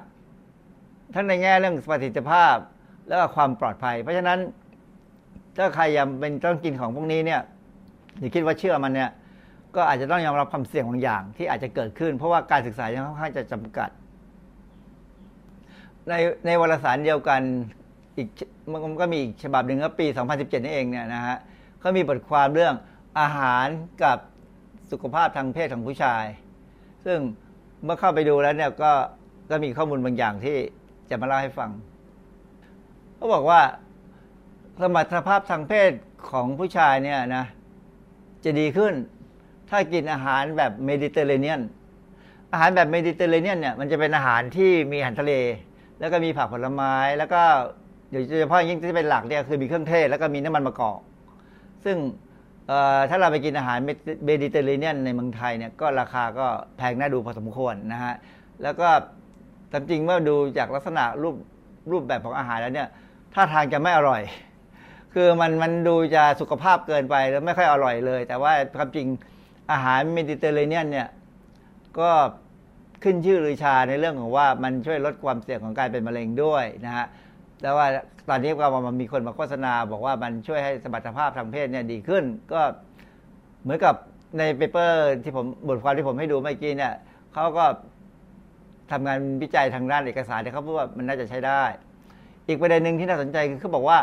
[1.14, 2.54] ทั้งในแง่เรื่องประสิทธิภาพ
[3.08, 4.38] แล้วก็ความปลอดภัย เพราะฉะนั้น
[5.56, 7.40] ถ้าใครยังเป็นต้องกินของพวกนี้เนี่ย
[8.18, 9.10] อย่าคิดว่าเชื่อมันเนี่ย
[9.76, 13.90] ก็อาจจะต้องยอมรับความเสี่ยงบางอย่าง ที่อาจจะเกิดขึ้น เพราะว่าการศึกษายังค่อนข้างจะจำกัด
[16.08, 16.14] ใน
[16.46, 17.40] ในวารสารเดียวกัน
[18.16, 18.28] อีก
[18.70, 21.36] มันก็มีอีกฉบับหนึ่งก็ปี 2017 นี่เองเนี่ยนะฮะ
[21.80, 22.74] เขามีบทความเรื่อง
[23.20, 23.66] อาหาร
[24.02, 24.18] กับ
[24.90, 26.24] สุขภาพทางเพศของผู้ชาย
[27.04, 27.18] ซึ่ง
[27.84, 28.92] เมื่อเข้าไปดูแล้วเนี่ยก็
[29.50, 30.56] ก็มีข้อมูลบางอย่างที่
[31.10, 31.70] จะมาเล่าให้ฟัง
[33.16, 33.60] เขาบอกว่า
[34.80, 35.92] สมรรถภาพทางเพศ
[36.30, 37.44] ของผู้ชายเนี่ยนะ
[38.44, 38.92] จะดีขึ้น
[39.70, 41.60] ถ้ากินอาหารแบบเมดิเตอร์เรเนียน
[42.52, 45.32] อาหารแบบเมดิเตอร์เรเนียนเนี่ยมันจะเป็นอาหารที่มีอาหารทะเล
[46.00, 47.42] แล้วก็มีผักผลไม้ แล้วก็
[48.10, 50.98] โดยเฉพาะยิ่งที่เป็นหลักเนี่ยคือมีเครื่องเทศแล้วก็มีน้ำมันมะกอก
[51.84, 51.96] ซึ่ง
[53.10, 53.78] ถ้าเราไปกินอาหาร
[54.26, 56.46] เมดิเตอร์เรเนียนในเมืองไทยเนี่ยก็ราคาก็
[56.76, 58.14] แพงน่าดูพอสมควรนะฮะ
[58.62, 58.88] แล้วก็
[59.72, 61.36] ตามจริงเมื่อดูจากลักษณะรูป
[61.92, 62.88] รูปแบบของอาหารแล้วเนี่ย
[63.34, 64.22] ท่าทางจะไม่อร่อย
[65.14, 69.06] คือมันมันดูจะสุขภาพเกินไปแล้วไม่ค่อยอร่อยเลย แต่ว่าความจริง
[69.72, 71.08] อาหารเมดิเตอร์เรเนียนเนี่ย
[71.98, 72.10] ก็
[73.02, 77.06] ขึ้นชื่อลือชาในเรื่องของว่ามันช่วยลดความเสี่ยงของการเป็นมะเร็งด้วยนะฮะ
[77.62, 77.86] แต่ว่า
[78.28, 82.60] ตอนนี้ก็มันมีคนมาโฆษณา บอกว่ามันช่วยให้สมรรถภาพทางเพศเนี่ยดีขึ้น ก็
[83.62, 83.94] เหมือนกับ
[84.38, 86.92] ใน paper ที่ผมบทความที่ผมให้ดูเมื่อกี้เนี่ย
[87.32, 87.64] เขาก็
[88.90, 91.62] ทำงานวิจัยทางด้านเอกสารเนี่ยเขาพูดว่ามันน่าจะใช้ได้
[92.48, 93.98] อีกประเด็นหนึ่งที่น่าสนใจคือเขาบอกว่า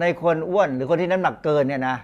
[0.00, 1.96] ในคนอ้วนหรือคนที่น้ำหนักเกินเนี่ยนะ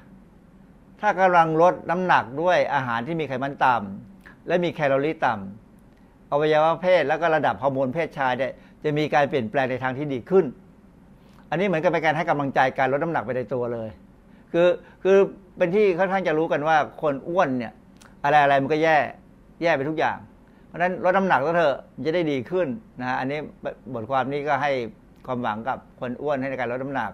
[1.04, 8.52] ถ้ากำลังลดน้ำหนักด้วยอาหารที่มีไขมันต่ำและมีแคลอรี่ต่ำอวัยวะเพศแล้วก็ระดับฮอร์โมนเพศชายเนี่ย
[8.84, 10.44] จะมีการเปลี่ยนแปลงในทางที่ดีขึ้น
[11.50, 13.88] อันนี้เหมือนกับเป็นการให้กำลังใจการลดน้ำหนักไปในตัวเลย
[14.52, 14.68] คือ
[15.02, 15.18] คือ
[15.58, 17.72] เป็นที่ค่อนข้างจะรู้กันว่าคนอ้วนเนี่ย
[18.24, 18.96] อะไรอะไรมันก็แย่
[19.62, 20.16] แย่ไปทุกอย่าง
[20.66, 22.68] เพราะฉะนั้นลดน้ำหนักก็เถอะจะได้ดีขึ้น
[23.00, 23.38] นะฮะอันนี้
[23.94, 24.72] บทความนี้ก็ให้
[25.26, 27.10] ความหวังกับคนอ้วนในการลดน้ำหนัก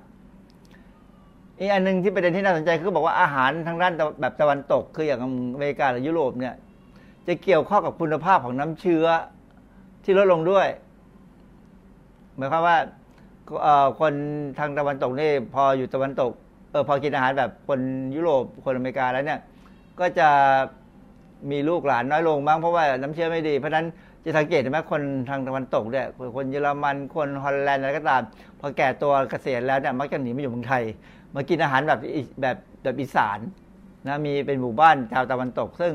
[1.61, 5.21] อีกอันหนึ่งที่ประเด็นที่น่าสนใจคือบอกว่าอาหารทางด้านแบบตะวันตก คืออย่าง
[5.55, 6.55] อเมริกาหรือยุโรปเนี่ย
[7.27, 9.05] จะเกี่ยวข้องกับคุณภาพของน้ำเชื้อ
[10.05, 10.67] ที่ลดลงด้วย
[12.37, 12.77] หมายความว่า
[14.01, 14.13] คน
[14.59, 16.31] ทางตะวันตกนี่พออยู่ตะวันตก
[16.71, 17.81] เออพอกินอาหารแบบคน
[18.15, 19.41] ยุโรปคนอเมริกาแล้วเนี่ย
[20.01, 20.29] ก็จะ
[21.51, 23.87] มีลูกหลานน้อยลงบ้างเพราะว่าน้ำเชื้อไม่ดี เพราะฉะนั้น
[24.25, 26.07] จะสังเกตไหมคนทางตะวันตกเนี่ย
[26.37, 28.23] คนเยอรมันคนฮอลแลนด์อะไรก็ตาม
[28.61, 30.85] พอแก่ตัวเกษียณแล้วเนี่ยมักจะหนีมาอยู่เมืองไทย
[31.35, 32.01] มากินอาหารแบบ
[32.41, 33.39] แบบแบบอีสาน
[34.07, 35.93] นะมีเป็นหมู่บ้านชาวตะวันตก ซึ่ง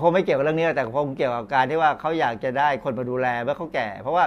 [0.00, 4.24] คงไม่เกี่ยวกับเรื่องนี้แต่คงเกี่ยวกับการที่ว่าเขาอยากจะได้คนมาดูแลเมื่อเขาแก่ เพราะว่า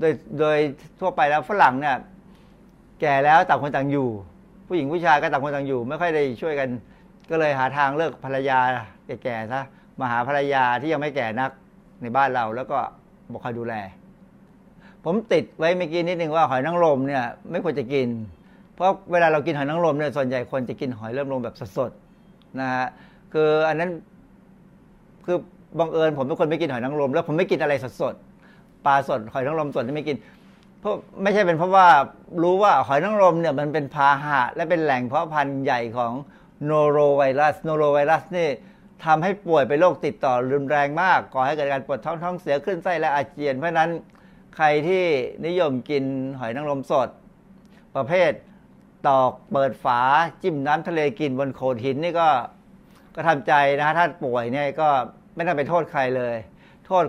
[0.00, 0.58] โดยโดย
[1.00, 1.96] ทั่วไปแล้วฝรั่งเนี่ย
[3.00, 4.08] แก่แล้วต่างคนต่างอยู่
[4.68, 6.68] ผู้หญิงผู้ชายก็ต่างคนต่างอยู่ ไม่ค่อยได้ช่วยกัน
[7.30, 8.58] ก็เลยหาทางเลิกภรรยา
[9.06, 9.60] แก่ๆซะ
[10.00, 11.50] มาหาภรรยาที่ยังไม่แก่นัก
[12.02, 12.78] ในบ้านเราแล้วก็
[13.32, 13.74] บอกคอยดูแล
[15.04, 18.08] ผมติดไว้เมื่อกี้นิดนึงว่าหอยนางรมเนี่ย ไม่ควรจะกิน
[18.80, 22.86] เพราะเวลาเรากินหอยนางรมเนี่ยส่วนใหญ่คนจะกินหอยเริ่มรมแบบสดๆนะฮะ
[23.32, 23.90] คืออันนั้น
[25.26, 25.36] คือ
[25.78, 30.16] บังเอิญผมเป็นคนไม่กินหอยนางรมแล้วผมไม่กินอะไรสดๆปลาสดหอยนางรมสดที่ไม่กิน
[30.80, 31.88] เพราะไม่ใช่เป็นเพราะว่า
[32.42, 36.12] รู้ว่าหอยนางรมเนี่ยมันเป็นพาหะและเป็นแหล่งเพาะพันธุ์ใหญ่ของ
[36.64, 38.48] โนโรไวรัสโนโรไวรัสนี่
[39.04, 43.90] ทำให้ป่วยเป็นโรคติดต่อรุนแรงมากก่อให้เกิดการปวดท้องท้องเสียขึ้นไส้และอาเจียน เพราะนั้น
[44.56, 45.04] ใครที่
[45.46, 46.04] นิยมกิน
[46.38, 47.08] หอยนางรมสด
[47.96, 48.32] ประเภท
[49.08, 50.00] ตอกเปิดฝา
[50.42, 52.28] จิ้มน้ำทะเลกินบนโขดหินนี่ก็
[53.14, 54.88] ก็ทำใจนะถ้าป่วยเนี่ยก็
[55.34, 56.36] ไม่ต้องไปโทษใครเลย
[56.86, 57.04] โทษ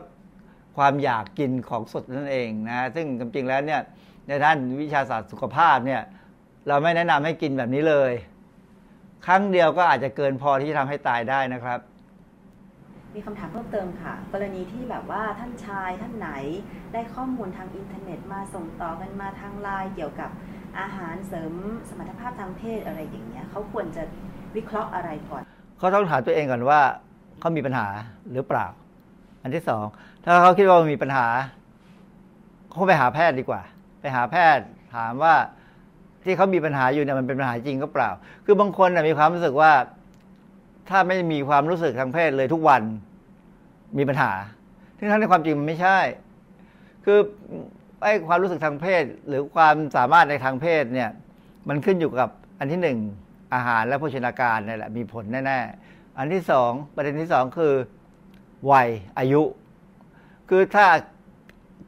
[0.78, 3.82] ความอยากกินของสดนั่นเองนะซึ่งจริงๆแล้วเนี่ย
[4.28, 6.02] ในด้านวิชาศาสตร์สุขภาพเนี่ย
[6.68, 8.12] เราไม่แนะนำให้กินแบบนี้เลย
[9.26, 11.80] ครั้งเดียวก็อาจจะเกินพอที่จะทำให้ตายได้นะครับ
[13.16, 16.30] มีคำถามเพิ่มเติมค่ะ กรณีที่แบบว่าท่านชายท่านไหน
[16.94, 20.30] ได้ข้อมูลทางอินเทอร์เน็ตมาส่งต่อกันมาทางไลน์เกี่ยวกับ
[20.80, 21.54] อาหารเสริม
[21.90, 24.04] สมรรถภาพทางเพศอะไรอย่างเงี้ยเขาควรจะ
[24.56, 25.44] วิเคราะห์อะไรก่อน
[25.78, 26.82] เขาต้องถามตัวเองก่อนว่า
[27.40, 27.88] เขามีปัญหา
[28.34, 28.68] หรือเปล่า
[29.42, 29.86] อันที่สอง
[30.24, 31.28] ถ้าเขาคิดว่ามีปัญหา
[32.70, 33.62] เขาไปหาแพทย์ดีกว่า
[34.02, 34.66] ไปหาแพทย์
[34.96, 35.36] ถามว่า
[36.24, 38.10] ที่เขามีปัญหาอยู่เนี่ยมันเป็นปัญหาจริงก็เปล่า
[38.46, 39.72] คือบางคนมีความรู้สึกว่า
[40.90, 42.82] ถ้าไม่มีความรู้สึกทางเพศเลยทุกวัน
[43.98, 44.32] มีปัญหา
[44.98, 45.98] ที่ทั้งในความจริงมันไม่ใช่
[47.06, 47.20] คือ
[48.02, 51.10] ไอ้ความรู้สึกทางเพศ หรือความสามารถในทางเพศเนี่ย
[51.68, 52.30] มันขึ้นอยู่กับ
[52.60, 53.00] อันที่หนึ่ง
[53.54, 57.74] อาหารและโภชนาการนี่แหละมีผลแน่ๆ อันที่สองประเด็นที่สองคือ
[58.72, 59.42] วัยอายุ
[60.50, 60.86] คือถ้า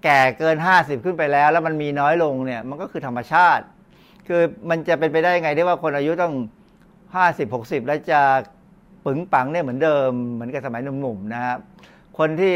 [0.03, 3.63] แก่เกินห้าสิบขึ้นไปแล้ว แล้วมันมีน้อยลงเนี่ย มันก็คือธรรมชาติ
[4.27, 6.33] คือมันจะเป็นไปได้ไงที่ว่าคนอายุต้อง
[7.15, 8.21] ห้าสิบหกสิบแล้วจะ
[9.05, 11.57] ปึงปังเนี่ยเหมือนเดิม เหมือนกับสมัยหนุ่มๆนะครับ
[12.17, 12.53] คนที่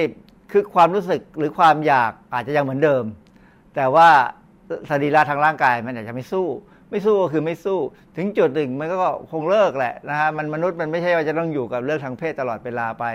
[0.51, 3.03] คือความรู้สึกหรือความอยากอาจจะยังเหมือนเดิม
[3.77, 4.09] แต่ว่า
[4.89, 6.47] สรีระทางร่างกายมันอาจจะไม่สู้
[6.89, 7.79] ไม่สู้ก็คือไม่สู้
[8.17, 8.97] ถึงจุดหนึ่งมันก็
[9.31, 13.05] คงเลิกแหละนะฮะมันมนุษย์มันไม่ใช่ว่าจะต้องอยู่กับเรื่องทางเพศตลอดเวลาไป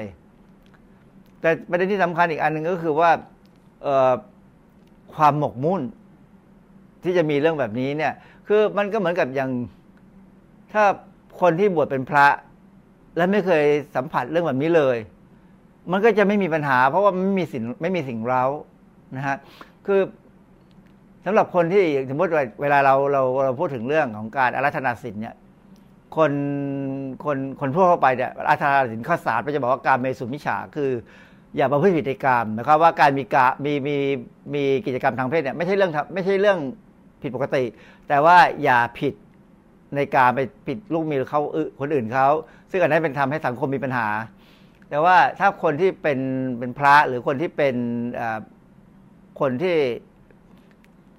[1.40, 3.10] แต่ประเด็นที่สำคัญอีกอันหนึ่งก็คือว่า
[5.14, 5.82] ความหมกมุ่น
[7.04, 8.12] ที่จะมีเรื่องแบบนี้เนี่ย
[8.48, 9.50] คือมันก็เหมือนกับอย่าง
[10.72, 10.84] ถ้า
[11.40, 12.26] คนที่บวชเป็นพระ
[13.16, 13.64] และไม่เคย
[13.96, 14.96] สัมผัสเรื่องแบบนี้เลย
[15.92, 18.44] มันก็จะไม่มีปัญหา เพราะว่าไม่มีสิ่งไม่มีสิ่งเร้า
[19.16, 19.36] นะฮะ
[19.86, 20.00] คือ
[21.24, 22.30] สำหรับคนที่สมมติ
[22.62, 25.34] เวลาเราเราเราพูดถึงเรื่องของการอารัธนาสินเนี่ย
[26.16, 26.32] คน
[27.24, 30.90] คนคนทั่วไปเนี่ยอารัธนาสินข้อสารก็จะบอกว่าการเมสุมิฉาคือ
[31.56, 33.96] อย่าประพฤติผิดในกรรมนะครับว่าการมีกามีมี
[34.54, 36.58] มีกิจกรรมทางเพศเนี่ยไม่ใช่เรื่องไม่ใช่เรื่อง
[37.22, 37.64] ผิดปกติ
[38.08, 39.14] แต่ว่าอย่าผิด
[39.96, 41.40] ในการไปผิดลูกมีเขา
[41.80, 42.28] คนอื่นเขา
[42.70, 44.08] ซึ่งอันนั้นเป็นทำให้สังคมมีปัญหา
[44.88, 46.18] แต่ว่าถ้าคนที่เป็น
[46.58, 47.74] เป็นพระหรือคนที่เป็น
[49.40, 49.76] คนที่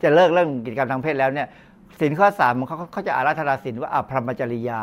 [0.03, 1.47] จะเลิกเรื่องกิจกรรมทางเพศแล้วเนี่ย
[1.99, 4.81] สินข้อสามเขาเขาจะอาราธนาสินว่าอภรมจริยา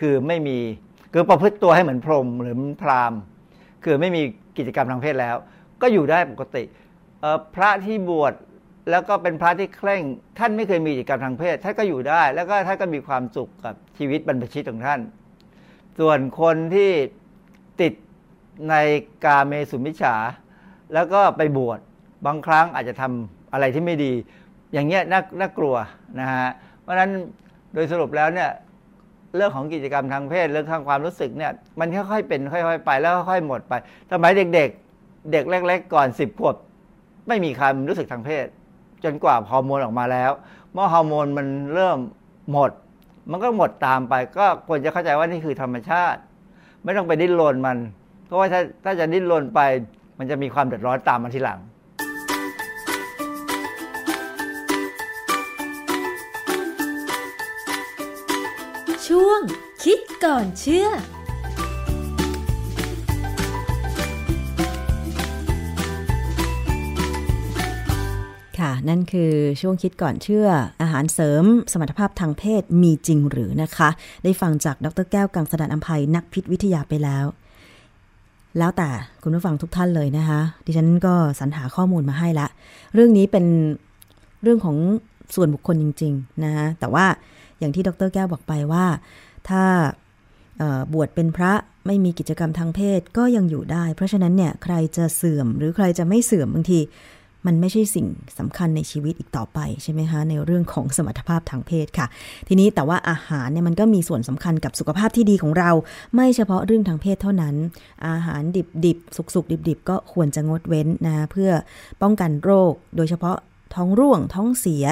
[0.00, 0.58] คือไม่มี
[1.12, 3.20] คือประพฤติตัวให้เหมือนพรหมหรือพราหมณ์
[3.84, 4.22] คือไม่มี
[4.58, 5.36] กิจกรรมทางเพศแล้ว
[5.82, 6.64] ก็อยู่ได้ปกติ
[7.54, 8.34] พระที่บวช
[8.90, 10.02] แล้วก็เป็นพระที่เคร่ง
[10.38, 15.00] ท่านไม่เคยมีกิจกรรมทางเพศท่านก็อยู่ได้ แล้วก็ท่านก็มีความสุขกับชีวิตบรรพชิตของท่าน
[15.98, 16.90] ส่วนคนที่
[17.80, 17.92] ติด
[18.70, 18.74] ใน
[19.24, 20.14] กาเมสุมิชฉา
[20.94, 21.80] แล้วก็ไปบวช
[22.26, 24.12] บางครั้งอาจจะทำอะไรที่ไม่ดี
[24.72, 25.74] อย่างเงี้ยน่าน่ากลัว
[26.20, 26.48] นะฮะ
[26.80, 27.10] เพราะฉะนั้น
[27.74, 28.50] โดยสรุปแล้วเนี่ย
[29.36, 33.72] เรื่องของกิจกรรมทางเพศเรื่องทางความรู้สึกเนี่ยมันค่อยๆเป็นค่อย ๆ ไปแล้วค่อยๆหมดไป
[34.12, 36.56] สมัยเด็กๆ เด็กเล็ก ๆ ก่อนสิบขวบ
[37.28, 38.46] ไม่มีความรู้สึกทางเพศ
[39.04, 40.30] จนกว่าฮอร์โมนออกมาแล้ว
[40.72, 41.98] เมื่อฮอร์โมนมันเริ่ม
[42.52, 42.70] หมด
[43.30, 46.20] มันก็หมดตามไป ก็ควรจะเข้าใจว่านี่คือธรรมชาติ
[46.84, 47.78] ไม่ต้องไปดิ้นรนมัน
[48.26, 49.60] เพราะว่าถ้าถ้าจะดิ้นรนไป
[50.18, 51.58] มันจะมีความเดือดร้อนตามมาทีหลัง
[59.22, 59.42] ช่วง
[59.84, 60.88] คิดก่อนเชื่อ
[68.58, 70.46] ค่ะนั่นคือช่วงคิดก่อนเชื่อ
[70.82, 73.88] อาหารเสริมสมรรถภาพทางเพศมีจริงหรือนะคะ
[74.24, 77.24] ได้ฟังจากดรแก้วกังสดานอัมภัยนักพิษวิทยาไปแล้ว
[78.58, 78.88] แล้วแต่
[79.22, 82.46] คุณผู้ฟังทุกท่านเลยนะคะ ดิฉันก็สรรหาข้อมูลมาให้ละ
[82.94, 83.46] เรื่องนี้เป็น
[84.42, 84.76] เรื่องของ
[85.34, 87.06] ส่วนบุคคลจริง ๆ นะคะแต่ว่า
[87.60, 88.86] อย่างที่ดรแก้วบอกไปว่า
[89.48, 89.64] ถ้า
[90.92, 91.52] บวชเป็นพระ
[91.86, 96.80] ไม่มีกิจกรรมทางเพศก็ยังอยู่ได้ เพราะฉะนั้นเนี่ยใครจะเสื่อมหรือใครจะไม่เสื่อมบางที
[97.46, 98.06] มันไม่ใช่สิ่ง
[98.38, 102.06] สำคัญในชีวิตอีกต่อไปใช่ไหมคะ ในเรื่องของสมรรถภาพทางเพศค่ะ
[102.48, 105.70] ทีนี้แต่ว่าอาหารเนี่ยมันก็มีส่วนสำคัญกับสุขภาพที่ดีของเรา
[106.14, 107.54] ไม่เฉพาะเรื่องทางเพศเท่านั้น
[108.08, 111.50] อาหารดิบดิบสุกสุกดิบดิบก็ควรจะงดเว้นนะเพื่อ
[112.02, 113.36] ป้องกันโรค โดยเฉพาะ
[113.74, 114.84] ท้องร่วงท้องเสีย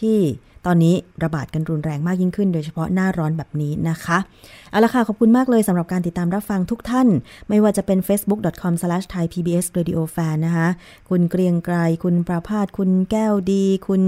[0.00, 0.18] ที่
[0.66, 0.94] ตอนนี้
[1.24, 4.18] ระบาดกันรุนแรงมากยิ่งขึ้น โดยเฉพาะหน้าร้อนแบบนี้นะคะ
[4.70, 7.08] เอาละค่ะ ขอบคุณมากเลยสำหรับการติดตามรับฟังทุกท่าน
[7.48, 10.68] ไม่ว่าจะเป็น facebook.com/thaipbsradiofan นะคะ
[11.08, 14.02] คุณเกรียงไกรคุณประพาสคุณแก้วดี คุณ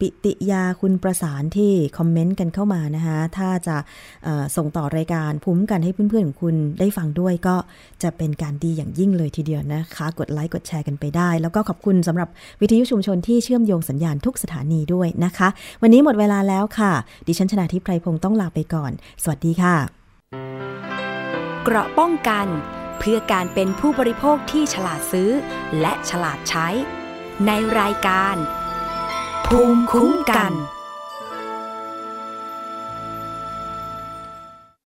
[0.00, 3.76] ปิติยาคุณประสานที่คอมเมนต์กันเข้ามานะคะถ้าจะ
[4.56, 7.56] ส่งต่อรายการภูมิกันให้เพื่อนๆของคุณได้ฟังด้วยก็
[8.02, 12.28] จะเป็นการดีอย่างยิ่งเลยทีเดียวนะคะ กดไลค์กดแชร์กันไปได้ แล้วก็ขอบคุณสำหรับ
[12.60, 15.48] วิทยุชุมชนที่เชื่อมโยงสัญญาณทุกสถานีด้วยนะคะ
[15.82, 16.92] วันนี้หมดเวลาแล้วค่ะ
[17.26, 18.92] ดิฉันชนะทิพไพรพงศ์ต้องลาไปก่อน
[19.22, 19.76] สวัสดีค่ะ
[21.64, 22.46] เกราะป้องกัน
[22.98, 25.30] เพื่อการเป็นผู้บริโภคที่ฉลาดซื้อ
[25.80, 26.68] และฉลาดใช้
[27.46, 27.50] ใน
[27.80, 28.36] รายการ
[29.52, 30.52] ภูมิคุ้มกัน